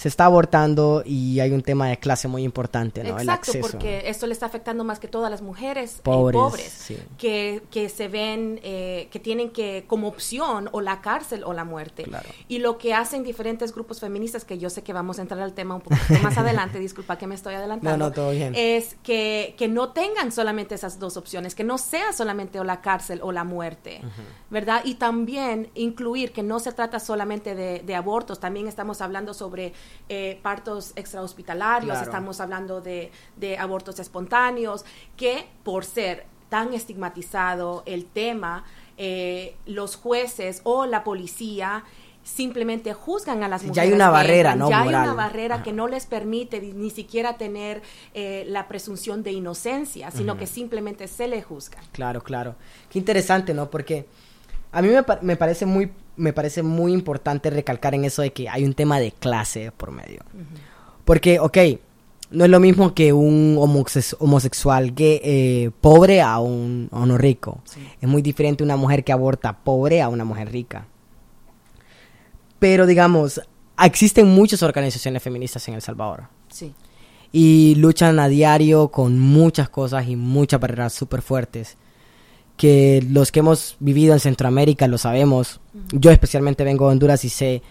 se 0.00 0.08
está 0.08 0.24
abortando 0.24 1.02
y 1.04 1.40
hay 1.40 1.50
un 1.52 1.60
tema 1.60 1.86
de 1.88 1.98
clase 1.98 2.26
muy 2.26 2.42
importante, 2.42 3.04
¿no? 3.04 3.16
el 3.18 3.28
Exacto, 3.28 3.50
acceso. 3.50 3.68
porque 3.68 4.04
esto 4.08 4.26
le 4.26 4.32
está 4.32 4.46
afectando 4.46 4.82
más 4.82 4.98
que 4.98 5.08
todo 5.08 5.26
a 5.26 5.30
las 5.30 5.42
mujeres 5.42 5.96
eh, 5.98 6.00
Pobres, 6.04 6.40
pobres, 6.40 6.72
sí. 6.72 6.96
que, 7.18 7.62
que 7.70 7.90
se 7.90 8.08
ven, 8.08 8.60
eh, 8.62 9.08
que 9.10 9.20
tienen 9.20 9.50
que 9.50 9.84
como 9.86 10.08
opción 10.08 10.70
o 10.72 10.80
la 10.80 11.02
cárcel 11.02 11.44
o 11.44 11.52
la 11.52 11.64
muerte. 11.64 12.04
Claro. 12.04 12.26
Y 12.48 12.60
lo 12.60 12.78
que 12.78 12.94
hacen 12.94 13.22
diferentes 13.24 13.74
grupos 13.74 14.00
feministas, 14.00 14.46
que 14.46 14.56
yo 14.56 14.70
sé 14.70 14.82
que 14.82 14.94
vamos 14.94 15.18
a 15.18 15.20
entrar 15.22 15.42
al 15.42 15.52
tema 15.52 15.74
un 15.74 15.82
poco 15.82 15.96
más 16.22 16.38
adelante, 16.38 16.78
disculpa 16.78 17.18
que 17.18 17.26
me 17.26 17.34
estoy 17.34 17.52
adelantando, 17.56 17.98
No, 17.98 18.06
no, 18.06 18.10
todo 18.10 18.30
bien. 18.30 18.54
es 18.56 18.96
que, 19.02 19.54
que 19.58 19.68
no 19.68 19.90
tengan 19.90 20.32
solamente 20.32 20.76
esas 20.76 20.98
dos 20.98 21.18
opciones, 21.18 21.54
que 21.54 21.62
no 21.62 21.76
sea 21.76 22.14
solamente 22.14 22.58
o 22.58 22.64
la 22.64 22.80
cárcel 22.80 23.20
o 23.22 23.32
la 23.32 23.44
muerte, 23.44 24.00
¿verdad? 24.48 24.80
Y 24.82 24.94
también 24.94 25.68
incluir 25.74 26.32
que 26.32 26.42
no 26.42 26.58
se 26.58 26.72
trata 26.72 27.00
solamente 27.00 27.54
de, 27.54 27.80
de 27.80 27.94
abortos, 27.94 28.40
también 28.40 28.66
estamos 28.66 29.02
hablando 29.02 29.34
sobre 29.34 29.74
eh, 30.08 30.38
partos 30.42 30.92
extrahospitalarios, 30.96 31.90
Claro. 31.92 32.04
estamos 32.04 32.40
hablando 32.40 32.80
de, 32.80 33.10
de 33.36 33.58
abortos 33.58 33.98
espontáneos, 33.98 34.84
que 35.16 35.46
por 35.62 35.84
ser 35.84 36.26
tan 36.48 36.74
estigmatizado 36.74 37.82
el 37.86 38.06
tema, 38.06 38.64
eh, 38.98 39.54
los 39.66 39.96
jueces 39.96 40.60
o 40.64 40.84
la 40.86 41.04
policía 41.04 41.84
simplemente 42.22 42.92
juzgan 42.92 43.42
a 43.42 43.48
las 43.48 43.62
Ya 43.62 43.68
mujeres. 43.68 43.88
hay 43.88 43.94
una 43.94 44.10
barrera. 44.10 44.54
¿no? 44.56 44.68
Ya 44.68 44.80
hay 44.80 44.84
Moral. 44.86 45.04
una 45.04 45.14
barrera 45.14 45.54
Ajá. 45.56 45.64
que 45.64 45.72
no 45.72 45.88
les 45.88 46.06
permite 46.06 46.60
ni, 46.60 46.72
ni 46.72 46.90
siquiera 46.90 47.36
tener 47.38 47.80
eh, 48.14 48.44
la 48.46 48.68
presunción 48.68 49.22
de 49.22 49.32
inocencia, 49.32 50.10
sino 50.10 50.36
que 50.36 50.46
simplemente 50.46 51.08
se 51.08 51.28
le 51.28 51.42
juzga. 51.42 51.78
Claro, 51.92 52.20
claro. 52.22 52.56
Qué 52.90 52.98
interesante, 52.98 53.54
¿no? 53.54 53.70
Porque 53.70 54.06
a 54.72 54.82
mí 54.82 54.88
me, 54.88 55.02
pa- 55.02 55.18
me 55.22 55.36
parece 55.36 55.66
muy 55.66 55.90
me 56.16 56.32
parece 56.34 56.62
muy 56.62 56.92
importante 56.92 57.48
recalcar 57.48 57.94
en 57.94 58.04
eso 58.04 58.20
de 58.20 58.32
que 58.32 58.48
hay 58.48 58.64
un 58.64 58.74
tema 58.74 59.00
de 59.00 59.10
clase 59.10 59.72
por 59.74 59.90
medio. 59.90 60.20
Porque, 61.06 61.38
ok, 61.40 61.56
no 62.30 62.44
es 62.44 62.50
lo 62.50 62.60
mismo 62.60 62.92
que 62.94 63.12
un 63.14 63.56
homosex- 63.56 64.16
homosexual 64.18 64.94
gay, 64.94 65.18
eh, 65.24 65.70
pobre 65.80 66.20
a 66.20 66.38
un, 66.38 66.88
a 66.92 66.98
uno 67.00 67.16
rico. 67.16 67.62
Es 68.02 68.06
muy 68.08 68.20
diferente 68.20 68.62
una 68.62 68.76
mujer 68.76 69.02
que 69.02 69.12
aborta 69.12 69.56
pobre 69.64 70.02
a 70.02 70.10
una 70.10 70.24
mujer 70.24 70.52
rica. 70.52 70.86
Pero, 72.58 72.86
digamos, 72.86 73.40
existen 73.82 74.26
muchas 74.28 74.62
organizaciones 74.62 75.22
feministas 75.22 75.66
en 75.68 75.74
El 75.74 75.82
Salvador 75.82 76.24
Sí. 76.48 76.74
y 77.32 77.76
luchan 77.76 78.18
a 78.18 78.28
diario 78.28 78.88
con 78.88 79.18
muchas 79.18 79.70
cosas 79.70 80.06
y 80.06 80.16
muchas 80.16 80.60
barreras 80.60 80.92
súper 80.92 81.22
fuertes 81.22 81.76
que 82.60 83.02
los 83.08 83.32
que 83.32 83.40
hemos 83.40 83.76
vivido 83.80 84.12
en 84.12 84.20
Centroamérica 84.20 84.86
lo 84.86 84.98
sabemos. 84.98 85.60
Yo 85.92 86.10
especialmente 86.10 86.62
vengo 86.62 86.84
de 86.86 86.92
Honduras 86.92 87.24
y 87.24 87.30
sé 87.30 87.62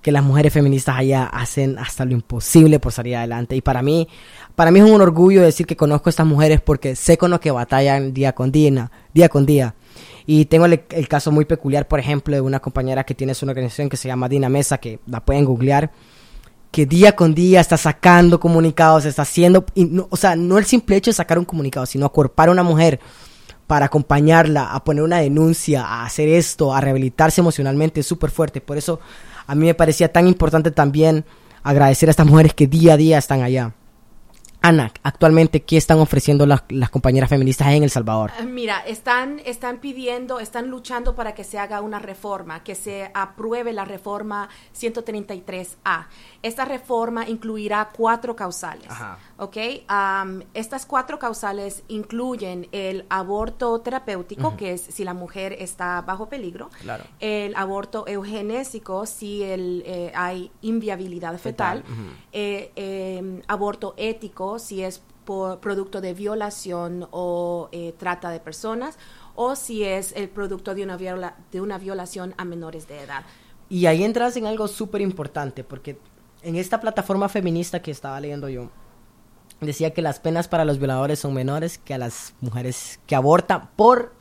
que 0.00 0.10
las 0.10 0.24
mujeres 0.24 0.54
feministas 0.54 0.96
allá 0.96 1.24
hacen 1.26 1.78
hasta 1.78 2.06
lo 2.06 2.12
imposible 2.12 2.80
por 2.80 2.92
salir 2.92 3.16
adelante 3.16 3.56
y 3.56 3.60
para 3.60 3.82
mí 3.82 4.08
para 4.54 4.70
mí 4.70 4.78
es 4.80 4.86
un 4.86 5.02
orgullo 5.02 5.42
decir 5.42 5.66
que 5.66 5.76
conozco 5.76 6.08
a 6.08 6.12
estas 6.12 6.24
mujeres 6.26 6.62
porque 6.62 6.96
sé 6.96 7.18
con 7.18 7.30
lo 7.30 7.40
que 7.40 7.50
batallan 7.50 8.14
día 8.14 8.32
con 8.34 8.50
día, 8.50 8.90
día 9.12 9.28
con 9.28 9.44
día. 9.44 9.74
Y 10.24 10.46
tengo 10.46 10.64
el, 10.64 10.82
el 10.92 11.08
caso 11.08 11.30
muy 11.30 11.44
peculiar, 11.44 11.86
por 11.86 12.00
ejemplo, 12.00 12.34
de 12.34 12.40
una 12.40 12.60
compañera 12.60 13.04
que 13.04 13.14
tiene 13.14 13.34
su 13.34 13.44
organización 13.46 13.90
que 13.90 13.98
se 13.98 14.08
llama 14.08 14.30
Dina 14.30 14.48
Mesa, 14.48 14.78
que 14.78 14.98
la 15.06 15.22
pueden 15.22 15.44
googlear, 15.44 15.90
que 16.70 16.86
día 16.86 17.14
con 17.14 17.34
día 17.34 17.60
está 17.60 17.76
sacando 17.76 18.40
comunicados, 18.40 19.04
está 19.04 19.22
haciendo, 19.22 19.66
y 19.74 19.84
no- 19.84 20.06
o 20.10 20.16
sea, 20.16 20.36
no 20.36 20.56
el 20.56 20.64
simple 20.64 20.96
hecho 20.96 21.10
de 21.10 21.16
sacar 21.16 21.38
un 21.38 21.44
comunicado, 21.44 21.84
sino 21.84 22.06
acorpar 22.06 22.48
a 22.48 22.52
una 22.52 22.62
mujer 22.62 22.98
para 23.68 23.86
acompañarla, 23.86 24.72
a 24.72 24.82
poner 24.82 25.04
una 25.04 25.18
denuncia, 25.18 25.84
a 25.84 26.06
hacer 26.06 26.28
esto, 26.30 26.74
a 26.74 26.80
rehabilitarse 26.80 27.42
emocionalmente, 27.42 28.00
es 28.00 28.06
súper 28.06 28.30
fuerte. 28.30 28.62
Por 28.62 28.78
eso 28.78 28.98
a 29.46 29.54
mí 29.54 29.66
me 29.66 29.74
parecía 29.74 30.10
tan 30.10 30.26
importante 30.26 30.70
también 30.70 31.26
agradecer 31.62 32.08
a 32.08 32.12
estas 32.12 32.26
mujeres 32.26 32.54
que 32.54 32.66
día 32.66 32.94
a 32.94 32.96
día 32.96 33.18
están 33.18 33.42
allá. 33.42 33.74
Ana, 34.60 34.92
actualmente, 35.04 35.62
¿qué 35.62 35.76
están 35.76 36.00
ofreciendo 36.00 36.44
las, 36.44 36.64
las 36.68 36.90
compañeras 36.90 37.30
feministas 37.30 37.68
en 37.68 37.84
El 37.84 37.90
Salvador? 37.90 38.32
Ah, 38.36 38.42
Mira, 38.42 38.80
están, 38.80 39.40
están 39.44 39.78
pidiendo, 39.78 40.40
están 40.40 40.68
luchando 40.68 41.14
para 41.14 41.34
que 41.34 41.44
se 41.44 41.58
haga 41.58 41.80
una 41.80 42.00
reforma, 42.00 42.64
que 42.64 42.74
se 42.74 43.10
apruebe 43.14 43.72
la 43.72 43.84
reforma 43.84 44.48
133A. 44.76 46.06
Esta 46.42 46.64
reforma 46.64 47.28
incluirá 47.28 47.90
cuatro 47.96 48.34
causales. 48.34 48.90
Ajá. 48.90 49.18
¿Ok? 49.36 49.56
Am, 49.86 50.42
estas 50.54 50.86
cuatro 50.86 51.20
causales 51.20 51.84
incluyen 51.86 52.68
el 52.72 53.06
aborto 53.10 53.80
terapéutico, 53.80 54.56
que 54.56 54.72
es 54.72 54.80
si 54.80 55.04
la 55.04 55.14
mujer 55.14 55.52
está 55.52 56.00
bajo 56.02 56.28
peligro. 56.28 56.70
Claro. 56.80 57.04
El 57.20 57.54
aborto 57.54 58.08
eugenésico, 58.08 59.06
si 59.06 59.42
el, 59.44 59.84
eh, 59.86 60.10
hay 60.14 60.50
inviabilidad 60.62 61.38
fetal. 61.38 61.48
Fetal, 61.48 61.78
ujú. 61.78 62.12
Eh, 62.32 62.72
eh, 62.76 63.42
aborto 63.46 63.94
ético, 63.96 64.47
si 64.58 64.82
es 64.82 65.02
por 65.24 65.60
producto 65.60 66.00
de 66.00 66.14
violación 66.14 67.06
o 67.10 67.68
eh, 67.72 67.92
trata 67.98 68.30
de 68.30 68.40
personas, 68.40 68.96
o 69.34 69.54
si 69.56 69.84
es 69.84 70.12
el 70.16 70.28
producto 70.30 70.74
de 70.74 70.82
una, 70.84 70.96
viola- 70.96 71.36
de 71.52 71.60
una 71.60 71.76
violación 71.76 72.34
a 72.38 72.44
menores 72.46 72.88
de 72.88 73.00
edad. 73.00 73.24
Y 73.68 73.84
ahí 73.84 74.02
entras 74.02 74.36
en 74.38 74.46
algo 74.46 74.66
súper 74.68 75.02
importante, 75.02 75.64
porque 75.64 75.98
en 76.42 76.56
esta 76.56 76.80
plataforma 76.80 77.28
feminista 77.28 77.82
que 77.82 77.90
estaba 77.90 78.18
leyendo 78.20 78.48
yo, 78.48 78.70
decía 79.60 79.92
que 79.92 80.00
las 80.00 80.18
penas 80.20 80.48
para 80.48 80.64
los 80.64 80.78
violadores 80.78 81.18
son 81.18 81.34
menores 81.34 81.76
que 81.76 81.92
a 81.92 81.98
las 81.98 82.32
mujeres 82.40 82.98
que 83.06 83.14
abortan 83.14 83.68
por 83.76 84.14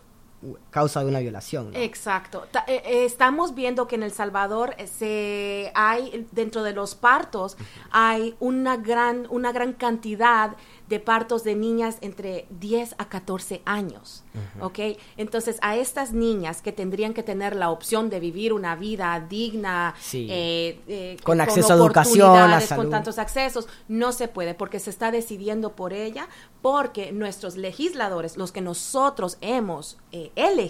causa 0.79 0.99
de 1.01 1.07
una 1.07 1.19
violación. 1.19 1.71
¿no? 1.71 1.77
Exacto. 1.79 2.45
Ta- 2.51 2.65
eh, 2.67 2.81
eh, 2.85 3.05
estamos 3.05 3.55
viendo 3.55 3.87
que 3.87 3.95
en 3.95 4.03
El 4.03 4.11
Salvador 4.11 4.75
eh, 4.77 4.87
se 4.87 5.71
hay 5.75 6.27
dentro 6.31 6.61
de 6.63 6.73
los 6.73 6.95
partos 6.95 7.57
hay 7.91 8.35
una 8.39 8.77
gran 8.77 9.25
una 9.29 9.51
gran 9.51 9.73
cantidad 9.73 10.55
de 10.87 10.99
partos 11.01 11.43
de 11.43 11.53
niñas 11.55 11.97
entre 12.01 12.45
10 12.49 12.95
a 12.97 13.09
14 13.09 13.61
años, 13.65 14.23
¿ok? 14.61 14.79
Entonces 15.17 15.57
a 15.61 15.75
estas 15.75 16.13
niñas 16.13 16.61
que 16.61 16.71
tendrían 16.71 17.13
que 17.13 17.23
tener 17.23 17.55
la 17.57 17.71
opción 17.71 18.09
de 18.09 18.19
vivir 18.21 18.53
una 18.53 18.75
vida 18.77 19.19
digna, 19.29 19.93
Sí. 19.99 20.27
eh, 20.31 20.79
eh, 20.87 21.17
Con 21.23 21.41
acceso 21.41 21.73
a 21.73 21.75
educación, 21.75 22.37
a 22.37 22.61
salud. 22.61 22.83
con 22.83 22.89
tantos 22.91 23.17
accesos, 23.19 23.67
no 23.89 24.11
se 24.13 24.27
puede 24.29 24.53
porque 24.53 24.79
se 24.79 24.89
está 24.89 25.11
decidiendo 25.11 25.73
por 25.75 25.91
ella, 25.91 26.29
porque 26.61 27.11
nuestros 27.11 27.57
legisladores, 27.57 28.37
los 28.37 28.51
que 28.53 28.61
nosotros 28.61 29.37
hemos 29.41 29.97
eh, 30.13 30.31
elegido, 30.35 30.66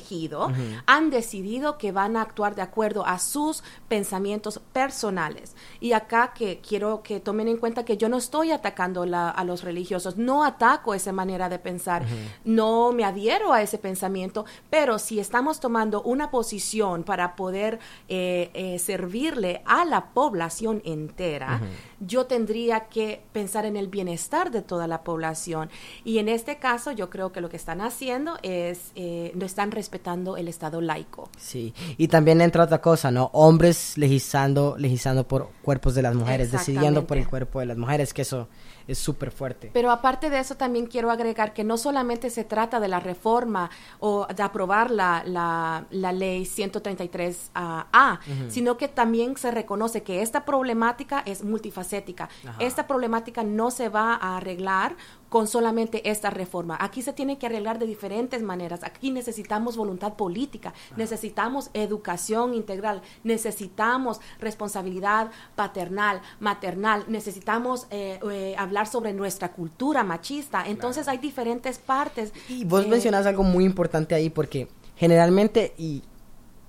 han 0.86 1.10
decidido 1.10 1.77
que 1.77 1.92
van 1.92 2.16
a 2.18 2.22
actuar 2.22 2.56
de 2.56 2.62
acuerdo 2.62 3.06
a 3.06 3.20
sus 3.20 3.63
pensamientos 3.88 4.60
personales. 4.74 5.56
Y 5.80 5.94
acá 5.94 6.34
que 6.34 6.60
quiero 6.68 7.01
que 7.04 7.20
tomen 7.20 7.48
en 7.48 7.58
cuenta 7.58 7.84
que 7.86 7.98
yo 7.98 8.10
no 8.10 8.18
estoy 8.18 8.51
atacando 8.51 9.06
la- 9.06 9.30
a 9.30 9.44
los 9.44 9.63
religiosos, 9.63 10.18
no 10.18 10.44
ataco 10.44 10.94
esa 10.94 11.12
manera 11.12 11.50
de 11.50 11.60
pensar, 11.60 12.04
no 12.46 12.92
me 12.92 13.04
adhiero 13.04 13.54
a 13.54 13.62
ese 13.62 13.77
pensamiento, 13.77 14.46
pero 14.70 15.00
si 15.00 15.20
estamos 15.20 15.60
tomando 15.60 16.01
una 16.04 16.30
posición 16.32 17.04
para 17.04 17.36
poder 17.36 17.80
eh, 18.10 18.50
eh, 18.54 18.80
servirle 18.80 19.62
a 19.66 19.86
la 19.86 20.06
población 20.13 20.82
entera, 20.86 21.62
yo 22.00 22.25
tendría 22.25 22.82
que 22.82 23.22
pensar 23.34 23.66
en 23.66 23.75
el 23.75 23.88
bienestar 23.88 24.51
de 24.51 24.62
toda 24.62 24.88
la 24.88 25.04
población. 25.04 25.70
Y 26.04 26.20
en 26.20 26.30
este 26.30 26.58
caso 26.58 26.92
yo 26.92 27.10
creo 27.10 27.32
que 27.32 27.42
lo 27.42 27.50
que 27.50 27.58
están 27.58 27.82
haciendo 27.82 28.38
es, 28.44 28.92
eh, 28.96 29.32
no 29.36 29.46
están 29.46 29.72
respetando 29.72 30.38
el 30.38 30.48
Estado 30.48 30.82
laico. 30.82 31.30
Sí, 31.38 31.74
y 31.98 32.08
también 32.08 32.42
entra 32.42 32.63
otra 32.63 32.82
cosa, 32.82 33.12
¿no? 33.12 33.30
Hombres 33.34 33.98
legislando, 33.98 34.75
legislando 34.77 35.27
por 35.27 35.50
cuerpos 35.62 35.96
de 35.96 36.01
las 36.01 36.16
mujeres, 36.16 36.51
decidiendo 36.51 37.08
por 37.08 37.18
el 37.18 37.27
cuerpo 37.27 37.60
de 37.60 37.66
las 37.66 37.77
mujeres, 37.77 38.13
que 38.13 38.22
eso 38.22 38.48
es 38.88 38.98
súper 38.98 39.32
fuerte. 39.32 39.70
Pero 39.74 39.91
aparte 39.91 40.29
de 40.29 40.39
eso, 40.39 40.56
también 40.56 40.88
quiero 40.88 41.12
agregar 41.12 41.53
que 41.53 41.63
no 41.63 41.77
solamente 41.77 42.29
se 42.29 42.44
trata 42.44 42.79
de 42.79 42.88
la 42.88 43.00
reforma 43.00 43.70
o 44.00 44.27
de 44.27 44.44
aprobar 44.44 44.91
la, 44.91 45.24
la, 45.25 45.86
la 45.91 46.12
ley 46.12 46.44
133A, 46.44 48.20
sino 48.50 48.77
que 48.77 48.88
también 48.88 49.36
se 49.38 49.51
reconoce 49.51 50.03
que 50.03 50.22
esta 50.22 50.46
problemática 50.46 51.22
es 51.25 51.44
multifacética. 51.44 52.29
Esta 52.60 52.88
problemática 52.88 53.44
no 53.44 53.72
se 53.72 53.89
va 53.89 54.15
a 54.15 54.38
arreglar 54.38 54.96
con 55.29 55.48
solamente 55.48 56.10
esta 56.10 56.29
reforma. 56.29 56.77
Aquí 56.79 57.01
se 57.01 57.13
tiene 57.13 57.38
que 57.38 57.48
arreglar 57.48 57.79
de 57.79 57.86
diferentes 57.86 58.41
maneras. 58.41 58.81
Aquí 58.84 59.12
necesitamos 59.12 59.77
voluntad 59.77 60.13
política, 60.13 60.74
necesitamos 60.96 61.69
educación 61.74 62.53
integral, 62.53 63.01
necesitamos 63.24 64.19
responsabilidad 64.39 65.31
paternal, 65.55 66.22
maternal, 66.39 67.05
necesitamos 67.07 67.88
eh, 67.89 68.19
eh, 68.31 68.55
hablar 68.57 68.88
sobre 68.88 69.13
nuestra 69.13 69.51
cultura 69.51 70.03
machista. 70.03 70.63
Entonces 70.67 71.07
hay 71.07 71.17
diferentes 71.17 71.77
partes. 71.77 72.31
Y 72.48 72.63
vos 72.65 72.86
eh, 72.86 72.88
mencionas 72.88 73.25
algo 73.25 73.43
muy 73.43 73.65
importante 73.65 74.15
ahí 74.15 74.29
porque 74.29 74.67
generalmente, 74.96 75.74
y, 75.77 76.03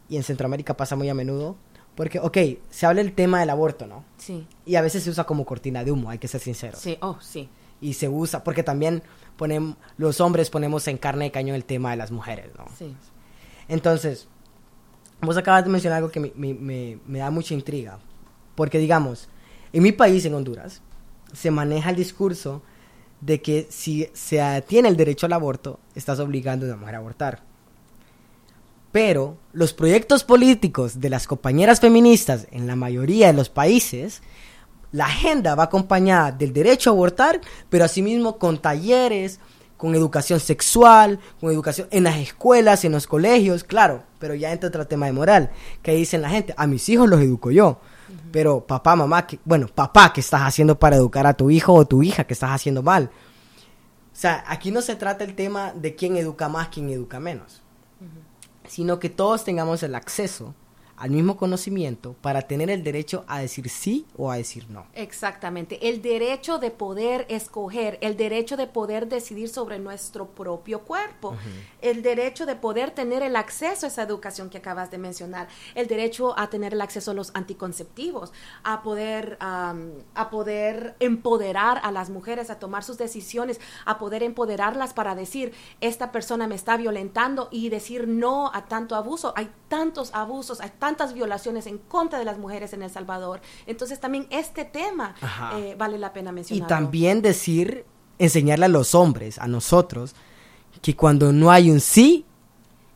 y 0.08 0.16
en 0.16 0.22
Centroamérica 0.22 0.76
pasa 0.76 0.96
muy 0.96 1.08
a 1.08 1.14
menudo, 1.14 1.56
porque, 1.94 2.20
ok, 2.20 2.38
se 2.70 2.86
habla 2.86 3.00
el 3.00 3.12
tema 3.12 3.40
del 3.40 3.50
aborto, 3.50 3.88
¿no? 3.88 4.04
Sí, 4.18 4.46
Y 4.64 4.76
a 4.76 4.82
veces 4.82 5.02
se 5.02 5.10
usa 5.10 5.24
como 5.24 5.44
cortina 5.44 5.82
de 5.82 5.90
humo, 5.90 6.10
hay 6.10 6.18
que 6.18 6.28
ser 6.28 6.40
sinceros. 6.40 6.80
sí, 6.80 6.96
oh, 7.00 7.16
sí. 7.20 7.48
Y 7.80 7.94
se 7.94 8.08
usa, 8.08 8.42
porque 8.44 8.62
también 8.62 9.02
ponemos, 9.36 9.76
los 9.96 10.20
hombres 10.20 10.50
ponemos 10.50 10.88
en 10.88 10.98
carne 10.98 11.26
de 11.26 11.30
cañón 11.30 11.54
el 11.54 11.64
tema 11.64 11.90
de 11.92 11.96
las 11.96 12.10
mujeres, 12.10 12.50
¿no? 12.56 12.64
Sí. 12.76 12.94
Entonces, 13.68 14.26
vos 15.20 15.36
acabas 15.36 15.64
de 15.64 15.70
mencionar 15.70 15.98
algo 15.98 16.10
que 16.10 16.20
me, 16.20 16.32
me- 16.34 16.54
me- 16.54 16.98
me 17.06 17.18
da 17.20 17.30
mucha 17.30 17.54
intriga. 17.54 17.98
Porque, 18.54 18.78
digamos, 18.78 19.28
en 19.72 19.82
mi 19.82 19.92
país, 19.92 20.24
en 20.24 20.34
Honduras, 20.34 20.82
se 21.32 21.50
maneja 21.50 21.90
el 21.90 21.96
discurso 21.96 22.62
de 23.20 23.40
que 23.42 23.66
si 23.70 24.08
se 24.12 24.64
tiene 24.66 24.88
el 24.88 24.96
derecho 24.96 25.26
al 25.26 25.32
aborto, 25.32 25.78
estás 25.94 26.18
obligando 26.20 26.64
a 26.66 26.70
una 26.70 26.76
mujer 26.78 26.94
a 26.94 26.98
abortar. 26.98 27.42
Pero 28.90 29.36
los 29.52 29.74
proyectos 29.74 30.24
políticos 30.24 31.00
de 31.00 31.10
las 31.10 31.26
compañeras 31.26 31.80
feministas 31.80 32.48
en 32.50 32.66
la 32.66 32.74
mayoría 32.74 33.26
de 33.28 33.34
los 33.34 33.50
países, 33.50 34.22
la 34.92 35.06
agenda 35.06 35.54
va 35.54 35.64
acompañada 35.64 36.32
del 36.32 36.52
derecho 36.52 36.90
a 36.90 36.92
abortar, 36.92 37.40
pero 37.68 37.84
asimismo 37.84 38.38
con 38.38 38.58
talleres, 38.58 39.40
con 39.76 39.94
educación 39.94 40.40
sexual, 40.40 41.20
con 41.40 41.50
educación 41.50 41.88
en 41.90 42.04
las 42.04 42.16
escuelas, 42.16 42.84
en 42.84 42.92
los 42.92 43.06
colegios, 43.06 43.64
claro, 43.64 44.02
pero 44.18 44.34
ya 44.34 44.52
entra 44.52 44.68
otro 44.68 44.86
tema 44.86 45.06
de 45.06 45.12
moral, 45.12 45.50
que 45.82 45.92
dicen 45.94 46.22
la 46.22 46.30
gente, 46.30 46.54
a 46.56 46.66
mis 46.66 46.88
hijos 46.88 47.08
los 47.08 47.20
educo 47.20 47.50
yo, 47.50 47.80
pero 48.32 48.66
papá, 48.66 48.96
mamá, 48.96 49.26
que, 49.26 49.38
bueno, 49.44 49.68
papá, 49.68 50.12
¿qué 50.12 50.20
estás 50.20 50.42
haciendo 50.42 50.78
para 50.78 50.96
educar 50.96 51.26
a 51.26 51.34
tu 51.34 51.50
hijo 51.50 51.74
o 51.74 51.86
tu 51.86 52.02
hija? 52.02 52.24
¿Qué 52.24 52.32
estás 52.32 52.50
haciendo 52.50 52.82
mal? 52.82 53.10
O 54.12 54.20
sea, 54.20 54.44
aquí 54.48 54.72
no 54.72 54.82
se 54.82 54.96
trata 54.96 55.22
el 55.22 55.34
tema 55.34 55.72
de 55.74 55.94
quién 55.94 56.16
educa 56.16 56.48
más, 56.48 56.68
quién 56.68 56.90
educa 56.90 57.20
menos, 57.20 57.62
sino 58.66 58.98
que 58.98 59.10
todos 59.10 59.44
tengamos 59.44 59.82
el 59.84 59.94
acceso 59.94 60.54
al 60.98 61.10
mismo 61.10 61.36
conocimiento 61.36 62.14
para 62.20 62.42
tener 62.42 62.70
el 62.70 62.82
derecho 62.82 63.24
a 63.28 63.40
decir 63.40 63.68
sí 63.68 64.06
o 64.16 64.30
a 64.30 64.36
decir 64.36 64.68
no. 64.68 64.86
Exactamente, 64.94 65.88
el 65.88 66.02
derecho 66.02 66.58
de 66.58 66.70
poder 66.70 67.26
escoger, 67.28 67.98
el 68.00 68.16
derecho 68.16 68.56
de 68.56 68.66
poder 68.66 69.08
decidir 69.08 69.48
sobre 69.48 69.78
nuestro 69.78 70.28
propio 70.28 70.80
cuerpo, 70.80 71.36
el 71.80 72.02
derecho 72.02 72.46
de 72.46 72.56
poder 72.56 72.90
tener 72.90 73.22
el 73.22 73.36
acceso 73.36 73.86
a 73.86 73.88
esa 73.88 74.02
educación 74.02 74.50
que 74.50 74.58
acabas 74.58 74.90
de 74.90 74.98
mencionar, 74.98 75.48
el 75.74 75.86
derecho 75.86 76.38
a 76.38 76.50
tener 76.50 76.74
el 76.74 76.80
acceso 76.80 77.12
a 77.12 77.14
los 77.14 77.30
anticonceptivos, 77.34 78.32
a 78.64 78.82
poder, 78.82 79.36
a 79.40 80.30
poder 80.30 80.96
empoderar 81.00 81.80
a 81.82 81.92
las 81.92 82.10
mujeres 82.10 82.50
a 82.50 82.58
tomar 82.58 82.84
sus 82.84 82.98
decisiones, 82.98 83.60
a 83.84 83.98
poder 83.98 84.22
empoderarlas 84.22 84.94
para 84.94 85.14
decir, 85.14 85.52
esta 85.80 86.12
persona 86.12 86.46
me 86.46 86.54
está 86.54 86.76
violentando 86.76 87.48
y 87.50 87.68
decir 87.68 88.08
no 88.08 88.50
a 88.52 88.66
tanto 88.66 88.94
abuso. 88.94 89.32
Hay 89.36 89.50
tantos 89.68 90.14
abusos, 90.14 90.60
hay 90.60 90.70
tantas 90.88 91.12
violaciones 91.12 91.66
en 91.66 91.76
contra 91.76 92.18
de 92.18 92.24
las 92.24 92.38
mujeres 92.38 92.72
en 92.72 92.82
El 92.82 92.90
Salvador. 92.90 93.42
Entonces 93.66 94.00
también 94.00 94.26
este 94.30 94.64
tema 94.64 95.14
eh, 95.56 95.74
vale 95.76 95.98
la 95.98 96.14
pena 96.14 96.32
mencionar. 96.32 96.64
Y 96.64 96.66
también 96.66 97.20
decir, 97.20 97.84
enseñarle 98.18 98.64
a 98.64 98.68
los 98.68 98.94
hombres, 98.94 99.38
a 99.38 99.46
nosotros, 99.46 100.14
que 100.80 100.96
cuando 100.96 101.30
no 101.30 101.50
hay 101.50 101.70
un 101.70 101.80
sí, 101.80 102.24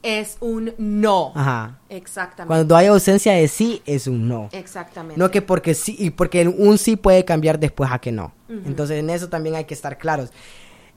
es 0.03 0.39
un 0.41 0.73
no. 0.79 1.33
Ajá. 1.35 1.81
Exactamente. 1.91 2.49
Cuando 2.49 2.77
hay 2.77 2.87
ausencia 2.87 3.35
de 3.35 3.47
sí, 3.47 3.83
es 3.85 4.07
un 4.07 4.27
no. 4.27 4.49
Exactamente. 4.53 5.19
No 5.19 5.31
que 5.31 5.43
porque 5.43 5.75
sí, 5.75 5.95
y 5.99 6.11
porque 6.11 6.49
un 6.49 6.79
sí 6.79 6.97
puede 6.97 7.27
cambiar 7.27 7.59
después 7.59 7.93
a 7.93 7.99
que 7.99 8.11
no. 8.11 8.33
Entonces 8.49 8.99
en 9.01 9.11
eso 9.11 9.29
también 9.29 9.55
hay 9.55 9.65
que 9.65 9.75
estar 9.75 9.99
claros. 9.99 10.31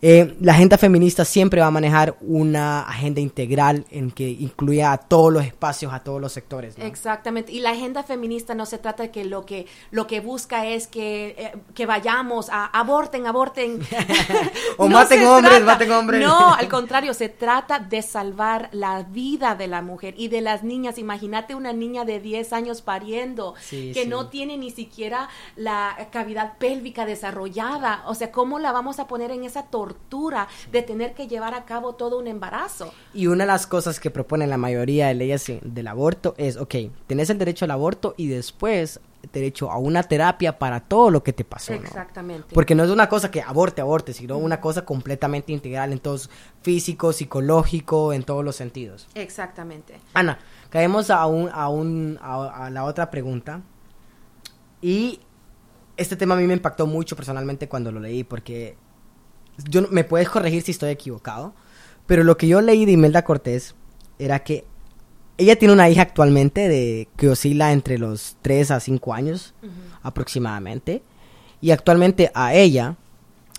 Eh, 0.01 0.35
la 0.41 0.51
agenda 0.51 0.77
feminista 0.77 1.23
siempre 1.23 1.61
va 1.61 1.67
a 1.67 1.71
manejar 1.71 2.17
una 2.21 2.81
agenda 2.81 3.21
integral 3.21 3.85
en 3.89 4.11
que 4.11 4.29
incluya 4.29 4.91
a 4.91 4.97
todos 4.97 5.31
los 5.31 5.45
espacios, 5.45 5.93
a 5.93 6.03
todos 6.03 6.19
los 6.19 6.33
sectores. 6.33 6.75
Exactamente. 6.77 7.53
Y 7.53 7.61
la 7.61 7.71
agenda 7.71 8.03
feminista 8.03 8.53
no 8.55 8.65
se 8.65 8.77
trata 8.77 9.03
de 9.03 9.11
que 9.11 9.23
lo 9.23 9.45
que 9.45 9.67
lo 9.91 10.05
que 10.05 10.19
busca 10.19 10.65
es 10.65 10.87
que, 10.87 11.35
eh, 11.37 11.53
que 11.73 11.85
vayamos 11.85 12.49
a 12.49 12.65
aborten, 12.65 13.25
aborten. 13.25 13.79
o 14.77 14.89
maten 14.89 15.25
hombres, 15.25 15.63
maten 15.63 15.91
hombres. 15.91 16.21
No, 16.21 16.53
al 16.53 16.67
contrario, 16.67 17.13
se 17.13 17.29
trata 17.29 17.79
de 17.79 18.01
salvar 18.01 18.69
la 18.73 19.03
vida 19.03 19.55
de 19.55 19.67
la 19.67 19.81
mujer 19.81 20.13
y 20.17 20.27
de 20.27 20.41
las 20.41 20.63
niñas. 20.63 20.97
Imagínate 20.97 21.55
una 21.55 21.71
niña 21.71 22.03
de 22.03 22.19
10 22.19 22.51
años 22.51 22.81
pariendo 22.81 23.55
que 23.69 24.05
no 24.05 24.27
tiene 24.27 24.57
ni 24.57 24.71
siquiera 24.71 25.29
la 25.55 26.09
cavidad 26.11 26.57
pélvica 26.57 27.05
desarrollada. 27.05 28.03
O 28.07 28.13
sea, 28.13 28.31
¿cómo 28.31 28.59
la 28.59 28.73
vamos 28.73 28.99
a 28.99 29.07
poner 29.07 29.31
en 29.31 29.45
esa 29.45 29.63
torre? 29.63 29.84
Tortura 29.85 30.47
de 30.71 30.81
tener 30.81 31.13
que 31.13 31.27
llevar 31.27 31.53
a 31.53 31.65
cabo 31.65 31.93
todo 31.93 32.17
un 32.17 32.27
embarazo. 32.27 32.91
Y 33.13 33.27
una 33.27 33.43
de 33.43 33.47
las 33.47 33.67
cosas 33.67 33.99
que 33.99 34.09
propone 34.09 34.47
la 34.47 34.57
mayoría 34.57 35.07
de 35.07 35.13
leyes 35.13 35.45
del 35.61 35.87
aborto 35.87 36.33
es, 36.37 36.57
ok, 36.57 36.75
tenés 37.05 37.29
el 37.29 37.37
derecho 37.37 37.65
al 37.65 37.71
aborto 37.71 38.15
y 38.17 38.27
después 38.27 38.99
derecho 39.31 39.71
a 39.71 39.77
una 39.77 40.03
terapia 40.03 40.57
para 40.57 40.79
todo 40.79 41.11
lo 41.11 41.23
que 41.23 41.33
te 41.33 41.43
pasó. 41.43 41.73
Exactamente. 41.73 42.53
Porque 42.53 42.73
no 42.73 42.83
es 42.83 42.89
una 42.89 43.09
cosa 43.09 43.29
que 43.29 43.41
aborte, 43.41 43.81
aborte, 43.81 44.13
sino 44.13 44.37
una 44.37 44.59
cosa 44.59 44.85
completamente 44.85 45.51
integral 45.51 45.93
en 45.93 45.99
todos, 45.99 46.29
físico, 46.61 47.13
psicológico, 47.13 48.13
en 48.13 48.23
todos 48.23 48.43
los 48.43 48.55
sentidos. 48.55 49.07
Exactamente. 49.13 49.99
Ana, 50.13 50.39
caemos 50.69 51.11
a, 51.11 51.25
un, 51.27 51.49
a, 51.51 51.69
un, 51.69 52.19
a 52.21 52.69
la 52.71 52.83
otra 52.83 53.11
pregunta. 53.11 53.61
Y 54.81 55.19
este 55.97 56.15
tema 56.15 56.35
a 56.35 56.37
mí 56.37 56.45
me 56.45 56.53
impactó 56.53 56.87
mucho 56.87 57.15
personalmente 57.15 57.67
cuando 57.67 57.91
lo 57.91 57.99
leí, 57.99 58.23
porque 58.23 58.77
yo, 59.69 59.87
me 59.89 60.03
puedes 60.03 60.29
corregir 60.29 60.61
si 60.61 60.71
estoy 60.71 60.91
equivocado, 60.91 61.53
pero 62.05 62.23
lo 62.23 62.37
que 62.37 62.47
yo 62.47 62.61
leí 62.61 62.85
de 62.85 62.91
Imelda 62.93 63.23
Cortés 63.23 63.75
era 64.19 64.39
que 64.39 64.65
ella 65.37 65.57
tiene 65.57 65.73
una 65.73 65.89
hija 65.89 66.01
actualmente 66.01 66.69
de 66.69 67.09
que 67.17 67.29
oscila 67.29 67.73
entre 67.73 67.97
los 67.97 68.37
3 68.41 68.71
a 68.71 68.79
5 68.79 69.13
años 69.13 69.53
aproximadamente, 70.01 71.03
y 71.61 71.71
actualmente 71.71 72.31
a 72.33 72.53
ella 72.53 72.95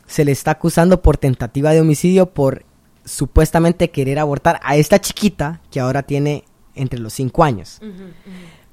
se 0.06 0.24
le 0.24 0.32
está 0.32 0.52
acusando 0.52 1.02
por 1.02 1.16
tentativa 1.16 1.72
de 1.72 1.80
homicidio 1.80 2.26
por 2.26 2.64
supuestamente 3.04 3.90
querer 3.90 4.18
abortar 4.18 4.60
a 4.62 4.76
esta 4.76 5.00
chiquita 5.00 5.60
que 5.70 5.80
ahora 5.80 6.02
tiene 6.02 6.44
entre 6.74 6.98
los 7.00 7.12
5 7.14 7.44
años. 7.44 7.80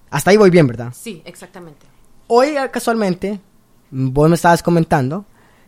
Hasta 0.10 0.32
ahí 0.32 0.38
voy 0.38 0.50
bien, 0.50 0.68
¿verdad? 0.68 0.94
Sí, 0.96 1.22
exactamente. 1.26 1.86
Hoy 2.28 2.54
casualmente, 2.72 3.40
vos 3.90 4.30
me 4.30 4.36
estabas 4.36 4.62
comentando 4.64 5.26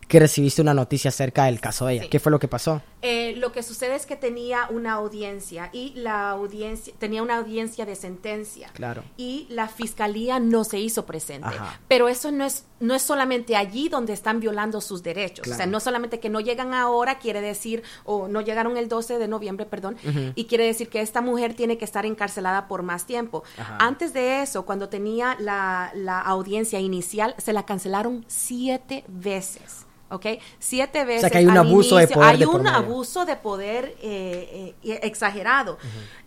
que 0.08 0.20
recibiste 0.20 0.62
una 0.62 0.74
noticia 0.74 1.10
acerca 1.10 1.46
del 1.46 1.60
caso 1.60 1.88
de 1.88 1.94
ella. 1.94 2.10
¿Qué 2.10 2.20
fue 2.20 2.32
lo 2.32 2.40
que 2.40 2.48
pasó? 2.48 2.82
Eh, 3.02 3.34
lo 3.38 3.52
que 3.52 3.64
sucede 3.64 3.96
es 3.96 4.06
que 4.06 4.16
tenía 4.16 4.68
una 4.70 4.94
audiencia 4.94 5.70
y 5.74 5.94
la 5.96 6.30
audiencia 6.30 6.94
tenía 6.98 7.24
una 7.24 7.38
audiencia 7.38 7.86
de 7.86 7.96
sentencia. 7.96 8.70
Claro. 8.74 9.04
Y 9.18 9.48
la 9.50 9.68
fiscalía 9.68 10.40
no 10.40 10.64
se 10.64 10.80
hizo 10.80 11.06
presente. 11.06 11.50
Pero 11.88 12.08
eso 12.08 12.32
no 12.32 12.46
es 12.46 12.66
no 12.80 12.94
es 12.94 13.02
solamente 13.02 13.56
allí 13.56 13.90
donde 13.90 14.14
están 14.14 14.40
violando 14.40 14.82
sus 14.82 15.02
derechos. 15.04 15.48
O 15.48 15.54
sea, 15.54 15.66
no 15.66 15.80
solamente 15.80 16.20
que 16.20 16.30
no 16.30 16.40
llegan 16.40 16.74
ahora 16.74 17.20
quiere 17.20 17.42
decir 17.42 17.84
o 18.04 18.28
no 18.28 18.42
llegaron 18.42 18.78
el 18.78 18.88
12 18.88 19.18
de 19.18 19.28
noviembre, 19.28 19.66
perdón, 19.66 19.98
y 20.36 20.46
quiere 20.46 20.66
decir 20.66 20.90
que 20.90 21.02
esta 21.02 21.22
mujer 21.22 21.54
tiene 21.54 21.78
que 21.78 21.86
estar 21.86 22.06
encarcelada 22.06 22.68
por 22.68 22.84
más 22.84 23.06
tiempo. 23.06 23.44
Antes 23.80 24.14
de 24.14 24.42
eso, 24.42 24.66
cuando 24.66 24.90
tenía 24.90 25.38
la, 25.40 25.92
la 25.96 26.20
audiencia 26.22 26.80
inicial, 26.80 27.36
se 27.38 27.54
la 27.54 27.66
cancelaron 27.66 28.26
siete 28.28 29.04
veces. 29.08 29.86
¿ok? 30.10 30.26
Siete 30.60 31.06
veces. 31.06 31.18
O 31.18 31.22
sea 31.22 31.30
que 31.30 31.38
hay 31.40 31.46
un 31.46 31.58
abuso 31.58 31.98
de 31.98 32.08
poder. 32.08 32.30
Hay 32.30 32.44
un 32.44 32.68
abuso 32.68 33.26
de 33.26 33.36
poder 33.36 33.96
eh, 34.02 34.76
eh, 34.84 35.00
exagerado. 35.04 35.78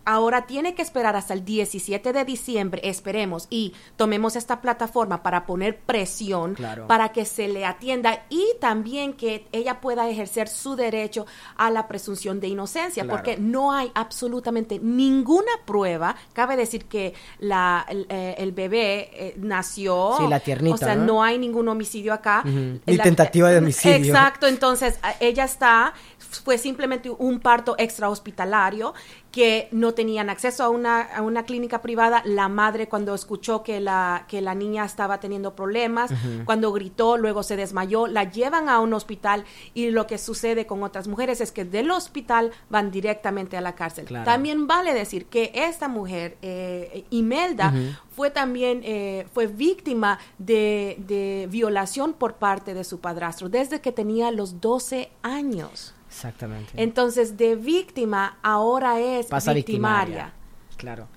Ahora 0.09 0.47
tiene 0.47 0.73
que 0.73 0.81
esperar 0.81 1.15
hasta 1.15 1.35
el 1.35 1.45
17 1.45 2.13
de 2.13 2.25
diciembre, 2.25 2.81
esperemos, 2.83 3.45
y 3.51 3.75
tomemos 3.95 4.35
esta 4.35 4.59
plataforma 4.59 5.21
para 5.21 5.45
poner 5.45 5.77
presión 5.77 6.57
para 6.87 7.09
que 7.09 7.25
se 7.25 7.47
le 7.47 7.63
atienda 7.63 8.25
y 8.27 8.43
también 8.59 9.13
que 9.13 9.45
ella 9.51 9.79
pueda 9.81 10.09
ejercer 10.09 10.47
su 10.47 10.75
derecho 10.75 11.27
a 11.57 11.69
la 11.69 11.87
presunción 11.87 12.39
de 12.39 12.47
inocencia, 12.47 13.05
porque 13.07 13.37
no 13.37 13.71
hay 13.71 13.91
absolutamente 13.93 14.79
ninguna 14.79 15.51
prueba. 15.65 16.15
Cabe 16.33 16.57
decir 16.57 16.85
que 16.85 17.13
la, 17.37 17.85
el, 17.87 18.07
eh, 18.09 18.51
bebé 18.51 19.35
nació. 19.37 20.15
Sí, 20.17 20.27
la 20.27 20.39
tiernita. 20.39 20.73
O 20.73 20.77
sea, 20.79 20.95
¿no? 20.95 21.21
hay 21.21 21.37
ningún 21.37 21.67
homicidio 21.67 22.13
acá. 22.13 22.41
Ni 22.43 22.97
tentativa 22.97 23.51
de 23.51 23.59
homicidio 23.59 23.97
Exacto, 24.07 24.47
entonces 24.47 24.99
ella 25.19 25.43
está, 25.43 25.93
fue 26.29 26.57
simplemente 26.57 27.09
un 27.09 27.39
parto 27.39 27.75
extrahospitalario 27.77 28.93
que 29.31 29.67
no 29.71 29.93
tenían 29.93 30.29
acceso 30.29 30.63
a 30.63 30.69
una, 30.69 31.01
a 31.01 31.21
una 31.21 31.43
clínica 31.43 31.81
privada. 31.81 32.21
La 32.25 32.49
madre 32.49 32.87
cuando 32.87 33.13
escuchó 33.13 33.61
que 33.63 33.79
la, 33.79 34.25
que 34.27 34.41
la 34.41 34.55
niña 34.55 34.85
estaba 34.85 35.19
teniendo 35.19 35.55
problemas, 35.55 36.11
cuando 36.45 36.71
gritó, 36.71 37.17
luego 37.17 37.43
se 37.43 37.55
desmayó, 37.55 38.07
la 38.07 38.29
llevan 38.29 38.69
a 38.69 38.79
un 38.79 38.93
hospital 38.93 39.45
y 39.73 39.91
lo 39.91 40.07
que 40.07 40.17
sucede 40.17 40.65
con 40.65 40.81
otras 40.83 41.07
mujeres 41.07 41.41
es 41.41 41.51
que 41.51 41.65
del 41.65 41.91
hospital 41.91 42.51
van 42.69 42.91
directamente 42.91 43.57
a 43.57 43.61
la 43.61 43.75
cárcel. 43.75 44.07
También 44.25 44.67
vale 44.67 44.93
decir 44.93 45.25
que 45.27 45.51
esta 45.53 45.87
mujer, 45.87 46.37
eh, 46.41 47.05
Imelda, 47.11 47.73
fue 48.15 48.31
también 48.31 48.81
eh, 48.83 49.27
fue 49.33 49.47
víctima 49.47 50.19
de, 50.37 50.97
de 51.07 51.47
violación 51.49 52.13
por 52.13 52.33
parte 52.35 52.73
de 52.73 52.83
su 52.83 52.99
padrastro 52.99 53.47
desde 53.47 53.79
que 53.79 53.91
tenía 53.91 54.31
los 54.31 54.59
12 54.59 55.11
años. 55.21 55.93
Exactamente. 56.09 56.73
Entonces, 56.75 57.37
de 57.37 57.55
víctima 57.55 58.39
ahora 58.41 58.99
es 58.99 59.27
victimaria. 59.53 60.33
Claro. 60.75 61.07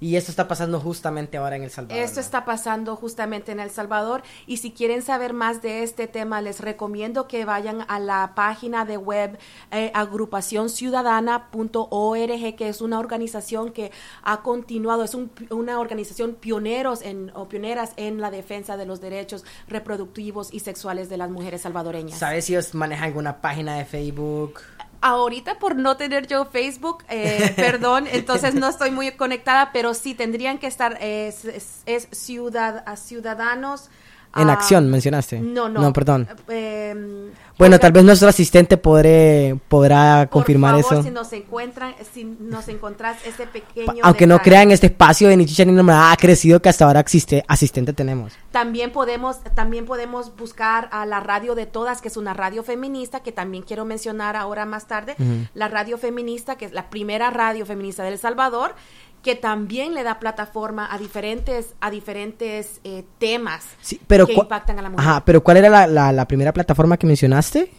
Y 0.00 0.16
esto 0.16 0.30
está 0.30 0.48
pasando 0.48 0.80
justamente 0.80 1.36
ahora 1.36 1.56
en 1.56 1.62
El 1.62 1.70
Salvador. 1.70 2.02
Esto 2.02 2.20
está 2.20 2.46
pasando 2.46 2.96
justamente 2.96 3.52
en 3.52 3.60
El 3.60 3.70
Salvador. 3.70 4.22
Y 4.46 4.56
si 4.56 4.72
quieren 4.72 5.02
saber 5.02 5.34
más 5.34 5.60
de 5.60 5.82
este 5.82 6.06
tema, 6.06 6.40
les 6.40 6.60
recomiendo 6.60 7.28
que 7.28 7.44
vayan 7.44 7.84
a 7.86 7.98
la 7.98 8.32
página 8.34 8.86
de 8.86 8.96
web 8.96 9.38
eh, 9.70 9.92
agrupacionciudadana.org, 9.94 12.56
que 12.56 12.68
es 12.68 12.80
una 12.80 12.98
organización 12.98 13.72
que 13.72 13.92
ha 14.22 14.40
continuado, 14.42 15.04
es 15.04 15.14
una 15.50 15.78
organización 15.78 16.34
pioneros 16.34 17.02
en, 17.02 17.30
o 17.34 17.46
pioneras 17.48 17.92
en 17.96 18.20
la 18.20 18.30
defensa 18.30 18.78
de 18.78 18.86
los 18.86 19.00
derechos 19.00 19.44
reproductivos 19.68 20.52
y 20.52 20.60
sexuales 20.60 21.08
de 21.08 21.16
las 21.18 21.30
mujeres 21.30 21.62
salvadoreñas. 21.62 22.18
¿Sabes 22.18 22.44
si 22.46 22.54
ellos 22.54 22.74
manejan 22.74 23.04
alguna 23.04 23.40
página 23.40 23.76
de 23.76 23.84
Facebook? 23.84 24.60
Ahorita 25.00 25.58
por 25.58 25.76
no 25.76 25.96
tener 25.96 26.26
yo 26.26 26.44
Facebook, 26.44 27.04
eh, 27.08 27.52
perdón, 27.56 28.06
entonces 28.10 28.54
no 28.54 28.68
estoy 28.68 28.90
muy 28.90 29.10
conectada, 29.12 29.70
pero 29.72 29.94
sí 29.94 30.14
tendrían 30.14 30.58
que 30.58 30.66
estar, 30.66 30.98
es, 31.00 31.44
es, 31.86 32.08
ciudad, 32.12 32.82
a 32.86 32.96
ciudadanos 32.96 33.90
en 34.36 34.48
ah, 34.48 34.52
acción, 34.52 34.88
mencionaste. 34.88 35.40
No, 35.40 35.68
no. 35.68 35.80
No, 35.80 35.92
perdón. 35.92 36.28
Em, 36.48 37.30
bueno, 37.58 37.78
tal 37.78 37.92
vez 37.92 38.04
nuestro 38.04 38.28
asistente 38.28 38.76
podré, 38.76 39.58
podrá 39.68 40.28
confirmar 40.30 40.76
por 40.76 40.82
favor, 40.82 40.98
eso. 40.98 41.02
Si 41.02 41.10
nos 41.10 41.32
encuentran, 41.32 41.94
si 42.12 42.24
nos 42.24 42.68
encontrás 42.68 43.18
ese 43.26 43.46
pequeño. 43.46 44.00
Aunque 44.02 44.26
no 44.26 44.38
crean, 44.38 44.70
este 44.70 44.86
espacio 44.86 45.28
de 45.28 45.36
Nichicha 45.36 45.64
ni 45.64 45.78
ha 45.90 46.16
crecido 46.18 46.62
que 46.62 46.68
hasta 46.68 46.86
ahora 46.86 47.00
existe, 47.00 47.44
asistente 47.48 47.92
tenemos. 47.92 48.32
También 48.50 48.92
podemos, 48.92 49.40
también 49.54 49.84
podemos 49.84 50.34
buscar 50.36 50.88
a 50.92 51.04
la 51.04 51.20
radio 51.20 51.54
de 51.54 51.66
todas, 51.66 52.00
que 52.00 52.08
es 52.08 52.16
una 52.16 52.32
radio 52.32 52.62
feminista, 52.62 53.20
que 53.20 53.32
también 53.32 53.62
quiero 53.62 53.84
mencionar 53.84 54.36
ahora 54.36 54.64
más 54.64 54.86
tarde. 54.86 55.16
La 55.52 55.68
radio 55.68 55.98
feminista, 55.98 56.56
que 56.56 56.64
es 56.64 56.72
la 56.72 56.88
primera 56.88 57.30
radio 57.30 57.66
feminista 57.66 58.04
de 58.04 58.10
El 58.10 58.18
Salvador 58.18 58.74
que 59.22 59.34
también 59.34 59.94
le 59.94 60.02
da 60.02 60.18
plataforma 60.18 60.88
a 60.90 60.98
diferentes, 60.98 61.74
a 61.80 61.90
diferentes 61.90 62.80
eh, 62.84 63.04
temas 63.18 63.64
pero 64.06 64.26
que 64.26 64.32
impactan 64.32 64.78
a 64.78 64.82
la 64.82 64.90
mujer. 64.90 65.06
Ajá, 65.06 65.24
pero 65.24 65.42
¿cuál 65.42 65.58
era 65.58 65.86
la, 65.86 66.12
la, 66.12 66.28
primera 66.28 66.52
plataforma 66.52 66.96
que 66.96 67.06
mencionaste? 67.06 67.70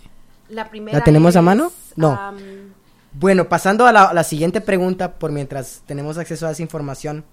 La 0.50 0.70
primera. 0.70 1.00
¿La 1.00 1.04
tenemos 1.04 1.36
a 1.36 1.42
mano? 1.42 1.72
No. 1.96 2.34
bueno, 3.14 3.50
pasando 3.50 3.86
a 3.88 3.92
la, 3.92 4.24
siguiente 4.24 4.62
pregunta, 4.62 5.14
por 5.14 5.32
mientras 5.32 5.82
tenemos 5.86 6.18
acceso 6.18 6.48
a 6.48 6.52
esa 6.52 6.62
información. 6.62 7.26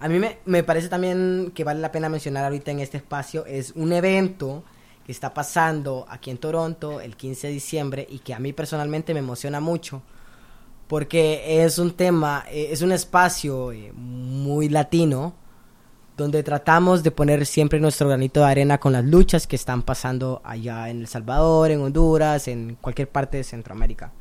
A 0.00 0.08
mí 0.08 0.18
me, 0.18 0.38
me 0.44 0.62
parece 0.62 0.88
también 0.88 1.52
que 1.54 1.64
vale 1.64 1.80
la 1.80 1.90
pena 1.90 2.08
mencionar 2.08 2.44
ahorita 2.44 2.70
en 2.70 2.78
este 2.78 2.96
espacio, 2.98 3.44
es 3.46 3.72
un 3.72 3.92
evento 3.92 4.62
que 5.04 5.12
está 5.12 5.34
pasando 5.34 6.06
aquí 6.08 6.30
en 6.30 6.38
Toronto 6.38 7.00
el 7.00 7.16
15 7.16 7.48
de 7.48 7.52
diciembre 7.52 8.06
y 8.08 8.20
que 8.20 8.32
a 8.32 8.38
mí 8.38 8.52
personalmente 8.52 9.12
me 9.12 9.20
emociona 9.20 9.58
mucho 9.58 10.02
porque 10.88 11.64
es 11.64 11.78
un 11.78 11.92
tema, 11.92 12.44
eh, 12.50 12.70
es 12.72 12.82
un 12.82 12.92
espacio 12.92 13.72
eh, 13.72 13.92
muy 13.94 14.68
latino, 14.68 15.34
donde 16.16 16.42
tratamos 16.42 17.04
de 17.04 17.12
poner 17.12 17.46
siempre 17.46 17.78
nuestro 17.78 18.08
granito 18.08 18.40
de 18.40 18.46
arena 18.46 18.78
con 18.78 18.92
las 18.92 19.04
luchas 19.04 19.46
que 19.46 19.54
están 19.54 19.82
pasando 19.82 20.40
allá 20.44 20.88
en 20.88 21.00
El 21.00 21.06
Salvador, 21.06 21.70
en 21.70 21.80
Honduras, 21.80 22.48
en 22.48 22.76
cualquier 22.80 23.08
parte 23.08 23.36
de 23.36 23.44
Centroamérica. 23.44 24.12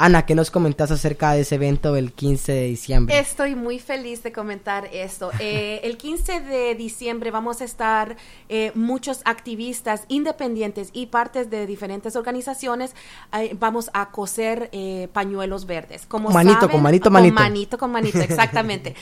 Ana, 0.00 0.24
¿qué 0.26 0.36
nos 0.36 0.52
comentas 0.52 0.92
acerca 0.92 1.32
de 1.32 1.40
ese 1.40 1.56
evento 1.56 1.92
del 1.92 2.12
15 2.12 2.52
de 2.52 2.64
diciembre? 2.66 3.18
Estoy 3.18 3.56
muy 3.56 3.80
feliz 3.80 4.22
de 4.22 4.32
comentar 4.32 4.88
esto. 4.92 5.30
Eh, 5.40 5.80
el 5.84 5.96
15 5.96 6.40
de 6.40 6.74
diciembre 6.74 7.30
vamos 7.30 7.62
a 7.62 7.64
estar 7.64 8.16
eh, 8.48 8.70
muchos 8.74 9.22
activistas 9.24 10.04
independientes 10.08 10.90
y 10.92 11.06
partes 11.06 11.48
de 11.48 11.64
diferentes 11.66 12.16
organizaciones. 12.16 12.94
Eh, 13.32 13.56
vamos 13.58 13.88
a 13.94 14.10
coser 14.10 14.70
pañuelos 15.12 15.64
verdes. 15.64 16.04
Como 16.06 16.30
manito, 16.30 16.68
con 16.68 16.82
manito, 16.82 17.10
manito. 17.10 17.34
Con 17.34 17.44
manito, 17.44 17.78
con 17.78 17.92
manito, 17.92 18.18
exactamente. 18.18 18.94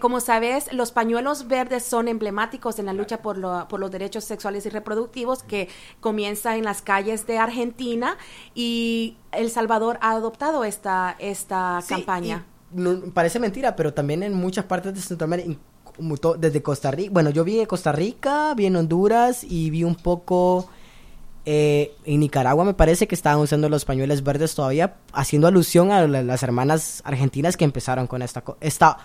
como 0.00 0.20
sabes, 0.20 0.70
los 0.72 0.92
pañuelos 0.92 1.48
verdes 1.48 1.84
son 1.84 2.08
emblemáticos 2.08 2.78
en 2.78 2.86
la 2.86 2.92
lucha 2.92 3.22
por, 3.22 3.68
por 3.68 3.80
los 3.80 3.90
derechos 3.90 4.24
sexuales 4.24 4.66
y 4.66 4.68
reproductivos 4.68 5.42
que 5.42 5.68
comienza 6.00 6.56
en 6.56 6.64
las 6.64 6.82
calles 6.82 7.26
de 7.26 7.38
Argentina 7.38 8.18
y 8.54 9.16
el 9.32 9.50
Salvador 9.50 9.98
ha 10.00 10.14
adoptado 10.28 10.64
esta, 10.64 11.16
esta 11.18 11.80
campaña. 11.88 12.44
parece 13.14 13.38
mentira, 13.38 13.74
pero 13.74 13.92
también 13.92 14.22
en 14.22 14.34
muchas 14.34 14.64
partes 14.64 14.94
de 14.94 15.00
Centroamérica, 15.00 15.58
desde 16.38 16.62
Costa 16.62 16.90
Rica, 16.90 17.10
bueno, 17.12 17.30
yo 17.30 17.44
vi 17.44 17.58
en 17.60 17.66
Costa 17.66 17.92
Rica, 17.92 18.54
vi 18.54 18.66
en 18.66 18.76
Honduras 18.76 19.42
y 19.42 19.70
vi 19.70 19.82
un 19.82 19.96
poco 19.96 20.68
eh, 21.44 21.92
en 22.04 22.20
Nicaragua, 22.20 22.64
me 22.64 22.74
parece 22.74 23.08
que 23.08 23.14
estaban 23.14 23.40
usando 23.40 23.68
los 23.68 23.84
pañuelos 23.84 24.22
verdes 24.22 24.54
todavía, 24.54 24.96
haciendo 25.12 25.48
alusión 25.48 25.90
a 25.90 26.06
las 26.06 26.42
hermanas 26.42 27.02
argentinas 27.04 27.56
que 27.56 27.64
empezaron 27.64 28.06
con 28.06 28.22
esta, 28.22 28.44
esta 28.60 28.98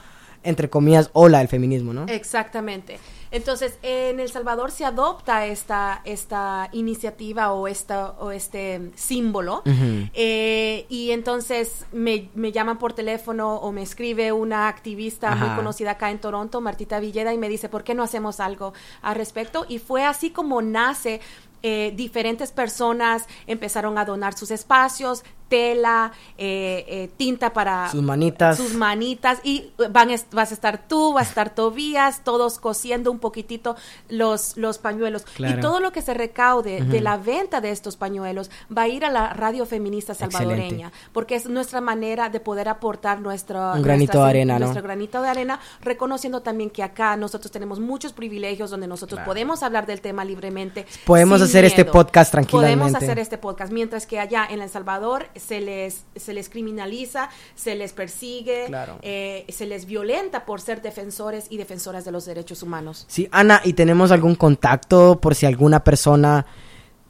entre 0.43 0.69
comillas, 0.69 1.09
ola 1.13 1.39
del 1.39 1.47
feminismo, 1.47 1.93
¿no? 1.93 2.05
Exactamente. 2.07 2.99
Entonces, 3.33 3.79
en 3.81 4.19
El 4.19 4.29
Salvador 4.29 4.69
se 4.69 4.85
adopta 4.85 5.47
esta, 5.47 6.01
esta 6.05 6.69
iniciativa 6.71 7.51
o, 7.51 7.67
esta, 7.67 8.11
o 8.19 8.29
este 8.31 8.91
símbolo 8.93 9.63
eh, 9.65 10.85
y 10.87 11.09
entonces 11.09 11.85
me, 11.91 12.29
me, 12.35 12.51
llaman 12.51 12.77
por 12.77 12.93
teléfono 12.93 13.55
o 13.55 13.71
me 13.71 13.81
escribe 13.81 14.31
una 14.31 14.67
activista 14.67 15.33
muy 15.33 15.49
conocida 15.55 15.91
acá 15.91 16.11
en 16.11 16.19
Toronto, 16.19 16.61
Martita 16.61 16.99
Villeda, 16.99 17.33
y 17.33 17.39
me 17.39 17.49
dice, 17.49 17.69
¿por 17.69 17.83
qué 17.83 17.95
no 17.95 18.03
hacemos 18.03 18.39
algo 18.39 18.73
al 19.01 19.15
respecto? 19.15 19.65
Y 19.67 19.79
fue 19.79 20.05
así 20.05 20.29
como 20.29 20.61
nace 20.61 21.19
eh, 21.65 21.93
diferentes 21.95 22.51
personas 22.51 23.25
empezaron 23.47 23.97
a 23.97 24.03
donar 24.03 24.37
sus 24.37 24.51
espacios, 24.51 25.23
tela, 25.53 26.11
eh, 26.35 26.83
eh, 26.87 27.09
tinta 27.15 27.53
para 27.53 27.87
sus 27.91 28.01
manitas. 28.01 28.57
Sus 28.57 28.73
manitas 28.73 29.39
y 29.43 29.69
van 29.91 30.09
vas 30.31 30.49
a 30.49 30.53
estar 30.55 30.87
tú, 30.87 31.13
vas 31.13 31.27
a 31.27 31.29
estar 31.29 31.53
Tobías, 31.53 32.23
todos 32.23 32.57
cosiendo 32.57 33.11
un 33.11 33.19
poquitito 33.19 33.75
los, 34.09 34.57
los 34.57 34.79
pañuelos. 34.79 35.25
Y 35.37 35.59
todo 35.61 35.79
lo 35.79 35.91
que 35.91 36.01
se 36.01 36.15
recaude 36.15 36.81
de 36.81 37.01
la 37.01 37.17
venta 37.17 37.61
de 37.61 37.69
estos 37.69 37.97
pañuelos 37.97 38.49
va 38.75 38.83
a 38.83 38.87
ir 38.87 39.05
a 39.05 39.11
la 39.11 39.33
radio 39.33 39.67
feminista 39.67 40.15
salvadoreña, 40.15 40.91
porque 41.11 41.35
es 41.35 41.47
nuestra 41.47 41.81
manera 41.81 42.29
de 42.29 42.39
poder 42.39 42.67
aportar 42.67 43.21
nuestro 43.21 43.73
granito 43.79 44.23
de 44.23 44.29
arena, 44.29 44.57
nuestro 44.57 44.81
granito 44.81 45.21
de 45.21 45.29
arena, 45.29 45.59
reconociendo 45.81 46.41
también 46.41 46.71
que 46.71 46.81
acá 46.81 47.15
nosotros 47.15 47.51
tenemos 47.51 47.79
muchos 47.79 48.11
privilegios 48.11 48.71
donde 48.71 48.87
nosotros 48.87 49.21
podemos 49.23 49.61
hablar 49.61 49.85
del 49.85 50.01
tema 50.01 50.25
libremente. 50.25 50.87
Podemos 51.05 51.43
hacer 51.43 51.63
este 51.63 51.85
podcast 51.85 52.31
tranquilamente. 52.31 52.79
Podemos 52.79 53.03
hacer 53.03 53.19
este 53.19 53.37
podcast, 53.37 53.71
mientras 53.71 54.07
que 54.07 54.19
allá 54.19 54.47
en 54.49 54.59
El 54.59 54.69
Salvador 54.69 55.27
se 55.45 55.59
les, 55.59 56.05
se 56.15 56.33
les 56.33 56.49
criminaliza, 56.49 57.29
se 57.55 57.75
les 57.75 57.93
persigue, 57.93 58.67
eh, 59.01 59.45
se 59.49 59.65
les 59.65 59.85
violenta 59.85 60.45
por 60.45 60.61
ser 60.61 60.81
defensores 60.81 61.47
y 61.49 61.57
defensoras 61.57 62.05
de 62.05 62.11
los 62.11 62.25
derechos 62.25 62.63
humanos. 62.63 63.05
Sí, 63.07 63.27
Ana, 63.31 63.61
¿y 63.63 63.73
tenemos 63.73 64.11
algún 64.11 64.35
contacto 64.35 65.19
por 65.19 65.35
si 65.35 65.45
alguna 65.45 65.83
persona 65.83 66.45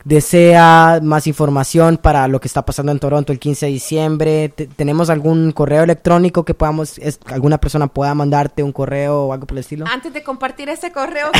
desea 0.04 1.00
más 1.02 1.28
información 1.28 1.98
para 1.98 2.28
lo 2.28 2.42
que 2.42 2.48
está 2.48 2.66
pasando 2.66 2.92
en 2.92 3.00
Toronto 3.00 3.32
el 3.32 3.40
15 3.40 3.68
de 3.68 3.72
diciembre, 3.72 4.50
¿tenemos 4.50 5.10
algún 5.10 5.52
correo 5.52 5.84
electrónico 5.84 6.44
que 6.44 6.54
podamos, 6.54 7.00
alguna 7.26 7.58
persona 7.58 7.88
pueda 7.88 8.14
mandarte 8.14 8.64
un 8.64 8.72
correo 8.72 9.28
o 9.28 9.34
algo 9.34 9.46
por 9.46 9.58
el 9.58 9.62
estilo? 9.62 9.86
Antes 9.88 10.14
de 10.14 10.24
compartir 10.24 10.70
ese 10.70 10.92
correo, 10.92 11.32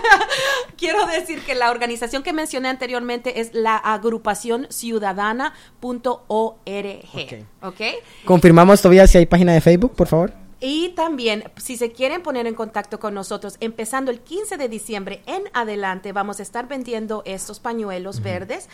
quiero, 0.76 1.06
decir 1.06 1.40
que 1.40 1.54
la 1.54 1.70
organización 1.70 2.22
que 2.22 2.32
mencioné 2.32 2.68
anteriormente 2.68 3.40
es 3.40 3.54
la 3.54 3.76
agrupación 3.76 4.66
ciudadana.org. 4.70 6.50
Okay. 6.66 7.46
¿Ok? 7.62 7.80
Confirmamos 8.24 8.80
todavía 8.82 9.06
si 9.06 9.18
hay 9.18 9.26
página 9.26 9.52
de 9.52 9.60
Facebook, 9.60 9.94
por 9.94 10.06
favor. 10.06 10.32
Y 10.60 10.90
también, 10.90 11.44
si 11.56 11.78
se 11.78 11.90
quieren 11.90 12.22
poner 12.22 12.46
en 12.46 12.54
contacto 12.54 13.00
con 13.00 13.14
nosotros, 13.14 13.56
empezando 13.60 14.10
el 14.10 14.20
15 14.20 14.58
de 14.58 14.68
diciembre 14.68 15.22
en 15.24 15.44
adelante, 15.54 16.12
vamos 16.12 16.38
a 16.38 16.42
estar 16.42 16.68
vendiendo 16.68 17.22
estos 17.24 17.60
pañuelos 17.60 18.20
verdes. 18.20 18.68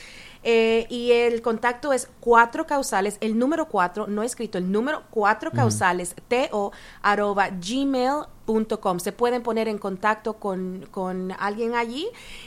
Eh, 0.49 0.87
y 0.89 1.11
el 1.11 1.43
contacto 1.43 1.93
es 1.93 2.09
cuatro 2.21 2.69
causales, 2.69 3.19
el 3.21 3.37
número 3.37 3.67
cuatro, 3.67 4.07
no 4.07 4.23
escrito, 4.23 4.59
el 4.59 4.71
número 4.71 5.03
cuatro 5.11 5.51
causales, 5.51 6.15
to 6.29 6.71
arroba 7.03 7.49
gmail 7.49 8.27
se 8.99 9.13
pueden 9.13 9.43
poner 9.43 9.69
en 9.69 9.79
contacto 9.79 10.35
con, 10.35 10.87
con 10.91 11.33
alguien 11.39 11.75
allí 11.75 12.07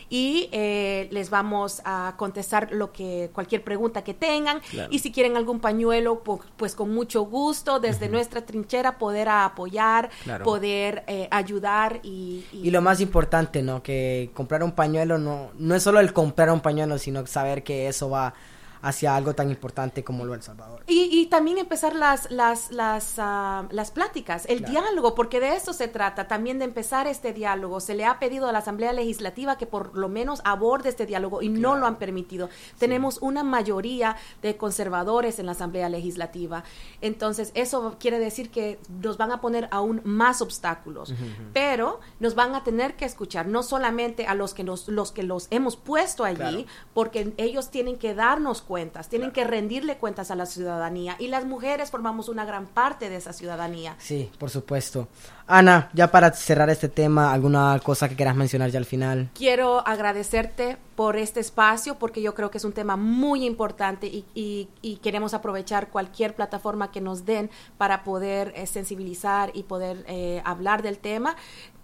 y 0.09 0.49
eh, 0.51 1.07
les 1.11 1.29
vamos 1.29 1.81
a 1.83 2.13
contestar 2.17 2.71
lo 2.71 2.91
que 2.91 3.29
cualquier 3.33 3.63
pregunta 3.63 4.03
que 4.03 4.13
tengan. 4.13 4.61
Y 4.89 4.99
si 4.99 5.11
quieren 5.11 5.35
algún 5.35 5.59
pañuelo 5.59 6.23
pues, 6.57 6.75
con 6.75 6.93
mucho 6.93 7.23
gusto 7.23 7.79
desde 7.79 8.07
nuestra 8.07 8.45
trinchera 8.45 8.97
poder 8.97 9.29
apoyar 9.29 10.09
poder 10.43 11.03
eh, 11.07 11.27
ayudar 11.31 11.99
y, 12.03 12.45
y, 12.53 12.69
lo 12.71 12.81
más 12.81 13.01
importante 13.01 13.61
no 13.61 13.81
que 13.83 14.31
comprar 14.33 14.63
un 14.63 14.71
pañuelo 14.71 15.17
no 15.17 15.49
no 15.57 15.75
es 15.75 15.83
solo 15.83 15.99
el 15.99 16.13
comprar 16.13 16.51
un 16.51 16.61
pañuelo 16.61 16.97
sino 16.97 17.25
saber 17.25 17.63
que 17.63 17.88
eso 17.89 18.09
va 18.09 18.33
hacia 18.81 19.15
algo 19.15 19.33
tan 19.35 19.49
importante 19.49 20.03
como 20.03 20.25
lo 20.25 20.33
El 20.33 20.41
Salvador. 20.41 20.83
Y, 20.87 21.09
y 21.11 21.25
también 21.27 21.57
empezar 21.57 21.95
las, 21.95 22.31
las, 22.31 22.71
las, 22.71 23.15
ah, 23.17 23.67
las 23.71 23.91
pláticas, 23.91 24.45
el 24.47 24.63
diálogo, 24.63 25.15
porque 25.15 25.39
de 25.39 25.55
eso 25.55 25.73
se 25.73 25.87
trata, 25.87 26.27
también 26.27 26.59
de 26.59 26.65
empezar 26.65 27.07
este 27.07 27.33
diálogo. 27.33 27.79
Se 27.79 27.95
le 27.95 28.05
ha 28.05 28.19
pedido 28.19 28.47
a 28.47 28.51
la 28.51 28.59
Asamblea 28.59 28.93
Legislativa 28.93 29.57
que 29.57 29.65
por 29.65 29.97
lo 29.97 30.09
menos 30.09 30.41
aborde 30.45 30.89
este 30.89 31.05
diálogo 31.05 31.41
y 31.41 31.49
no 31.49 31.75
lo 31.75 31.85
han 31.85 31.97
permitido. 31.97 32.49
Tenemos 32.77 33.19
una 33.21 33.43
mayoría 33.43 34.15
de 34.41 34.57
conservadores 34.57 35.39
en 35.39 35.45
la 35.45 35.53
Asamblea 35.53 35.89
Legislativa. 35.89 36.63
Entonces, 37.01 37.51
eso 37.53 37.97
quiere 37.99 38.19
decir 38.19 38.49
que 38.49 38.79
nos 39.01 39.17
van 39.17 39.31
a 39.31 39.41
poner 39.41 39.67
aún 39.71 40.01
más 40.03 40.41
obstáculos, 40.41 41.13
pero 41.53 41.99
nos 42.19 42.35
van 42.35 42.55
a 42.55 42.63
tener 42.63 42.95
que 42.95 43.05
escuchar, 43.05 43.47
no 43.47 43.63
solamente 43.63 44.25
a 44.25 44.35
los 44.35 44.53
que, 44.53 44.63
nos, 44.63 44.87
los, 44.87 45.11
que 45.11 45.23
los 45.23 45.47
hemos 45.49 45.75
puesto 45.75 46.23
allí, 46.23 46.65
porque 46.93 47.33
ellos 47.37 47.69
tienen 47.69 47.97
que 47.97 48.15
darnos 48.15 48.61
cuentas, 48.69 49.09
tienen 49.09 49.31
que 49.31 49.45
rendirle 49.45 49.97
cuentas 49.97 50.29
a 50.29 50.35
la 50.35 50.45
ciudadanía 50.45 51.15
y 51.17 51.29
las 51.29 51.43
mujeres 51.43 51.89
formamos 51.89 52.29
una 52.29 52.45
gran 52.45 52.67
parte 52.67 53.09
de 53.09 53.15
esa 53.15 53.33
ciudadanía. 53.33 53.95
Sí, 53.97 54.29
por 54.37 54.51
supuesto. 54.51 55.07
Ana, 55.47 55.89
ya 55.93 56.11
para 56.11 56.31
cerrar 56.33 56.69
este 56.69 56.87
tema, 56.87 57.33
¿alguna 57.33 57.81
cosa 57.83 58.07
que 58.07 58.15
quieras 58.15 58.35
mencionar 58.35 58.69
ya 58.69 58.77
al 58.77 58.85
final? 58.85 59.31
Quiero 59.33 59.79
agradecerte 59.87 60.77
por 60.95 61.17
este 61.17 61.39
espacio 61.39 61.95
porque 61.95 62.21
yo 62.21 62.35
creo 62.35 62.51
que 62.51 62.59
es 62.59 62.63
un 62.63 62.73
tema 62.73 62.95
muy 62.95 63.43
importante 63.43 64.05
y, 64.35 64.69
queremos 65.01 65.33
aprovechar 65.33 65.87
cualquier 65.87 66.35
plataforma 66.35 66.91
que 66.91 67.01
nos 67.01 67.25
den 67.25 67.49
para 67.79 68.03
poder 68.03 68.53
eh, 68.55 68.67
sensibilizar 68.67 69.49
y 69.55 69.63
poder 69.63 70.05
eh, 70.07 70.43
hablar 70.45 70.83
del 70.83 70.99
tema. 70.99 71.35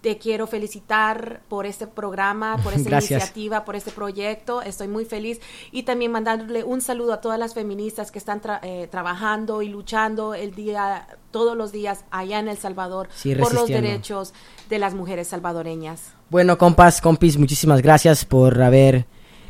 Te 0.05 0.19
quiero 0.19 0.45
felicitar 0.45 1.41
por 1.49 1.65
este 1.65 1.87
programa, 1.87 2.57
por 2.63 2.73
esta 2.75 2.91
iniciativa, 2.91 3.65
por 3.65 3.75
este 3.75 3.89
proyecto. 3.89 4.61
Estoy 4.61 4.87
muy 4.87 5.03
feliz 5.03 5.41
y 5.71 5.81
también 5.81 6.11
mandándole 6.11 6.63
un 6.63 6.81
saludo 6.81 7.13
a 7.13 7.21
todas 7.21 7.39
las 7.39 7.55
feministas 7.55 8.11
que 8.11 8.19
están 8.19 8.39
eh, 8.61 8.87
trabajando 8.91 9.63
y 9.63 9.69
luchando 9.69 10.35
el 10.35 10.53
día, 10.53 11.07
todos 11.31 11.57
los 11.57 11.71
días 11.71 12.05
allá 12.11 12.37
en 12.37 12.49
El 12.49 12.57
Salvador 12.59 13.09
por 13.39 13.55
los 13.55 13.67
derechos 13.67 14.35
de 14.69 14.77
las 14.77 14.93
mujeres 14.93 15.29
salvadoreñas. 15.29 16.13
Bueno, 16.29 16.55
compas, 16.59 17.01
compis, 17.01 17.39
muchísimas 17.39 17.81
gracias 17.81 18.25
por 18.25 18.61
haber... 18.61 19.07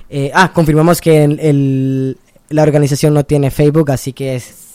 Eh, 0.10 0.32
ah, 0.34 0.54
confirmamos 0.54 1.02
que 1.02 1.22
el, 1.26 2.18
la 2.48 2.64
organización 2.64 3.14
no 3.14 3.26
tiene 3.26 3.52
Facebook, 3.52 3.92
así 3.92 4.14
que 4.14 4.38
es 4.38 4.66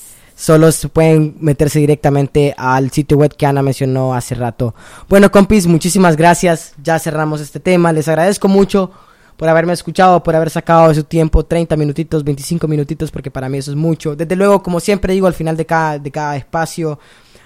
solo 0.40 0.72
se 0.72 0.88
pueden 0.88 1.36
meterse 1.38 1.78
directamente 1.78 2.54
al 2.56 2.90
sitio 2.90 3.18
web 3.18 3.36
que 3.36 3.44
Ana 3.44 3.62
mencionó 3.62 4.14
hace 4.14 4.34
rato. 4.34 4.74
Bueno, 5.06 5.30
compis, 5.30 5.66
muchísimas 5.66 6.16
gracias. 6.16 6.72
Ya 6.82 6.98
cerramos 6.98 7.42
este 7.42 7.60
tema. 7.60 7.92
Les 7.92 8.08
agradezco 8.08 8.48
mucho 8.48 8.90
por 9.36 9.50
haberme 9.50 9.74
escuchado, 9.74 10.22
por 10.22 10.34
haber 10.34 10.48
sacado 10.48 10.88
de 10.88 10.94
su 10.94 11.04
tiempo 11.04 11.44
30 11.44 11.76
minutitos, 11.76 12.24
25 12.24 12.66
minutitos, 12.66 13.10
porque 13.10 13.30
para 13.30 13.50
mí 13.50 13.58
eso 13.58 13.70
es 13.70 13.76
mucho. 13.76 14.16
Desde 14.16 14.34
luego, 14.34 14.62
como 14.62 14.80
siempre 14.80 15.12
digo 15.12 15.26
al 15.26 15.34
final 15.34 15.58
de 15.58 15.66
cada, 15.66 15.98
de 15.98 16.10
cada 16.10 16.34
espacio, 16.36 16.98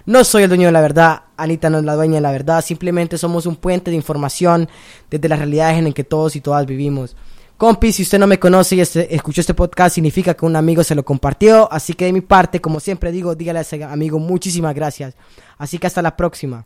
no 0.06 0.22
soy 0.22 0.44
el 0.44 0.48
dueño 0.48 0.66
de 0.66 0.72
la 0.72 0.80
verdad, 0.80 1.22
Anita 1.36 1.70
no 1.70 1.78
es 1.78 1.84
la 1.84 1.96
dueña 1.96 2.16
de 2.16 2.20
la 2.20 2.30
verdad, 2.30 2.64
simplemente 2.64 3.18
somos 3.18 3.44
un 3.46 3.56
puente 3.56 3.90
de 3.90 3.96
información 3.96 4.68
desde 5.10 5.28
las 5.28 5.40
realidades 5.40 5.78
en 5.78 5.84
las 5.84 5.94
que 5.94 6.04
todos 6.04 6.36
y 6.36 6.40
todas 6.40 6.64
vivimos. 6.64 7.16
Compi, 7.64 7.92
si 7.92 8.02
usted 8.02 8.18
no 8.18 8.26
me 8.26 8.38
conoce 8.38 8.76
y 8.76 8.82
este, 8.82 9.14
escuchó 9.14 9.40
este 9.40 9.54
podcast, 9.54 9.94
significa 9.94 10.34
que 10.34 10.44
un 10.44 10.54
amigo 10.54 10.84
se 10.84 10.94
lo 10.94 11.02
compartió. 11.02 11.66
Así 11.72 11.94
que 11.94 12.04
de 12.04 12.12
mi 12.12 12.20
parte, 12.20 12.60
como 12.60 12.78
siempre 12.78 13.10
digo, 13.10 13.34
dígale 13.34 13.60
a 13.60 13.62
ese 13.62 13.82
amigo 13.82 14.18
muchísimas 14.18 14.74
gracias. 14.74 15.14
Así 15.56 15.78
que 15.78 15.86
hasta 15.86 16.02
la 16.02 16.14
próxima. 16.14 16.62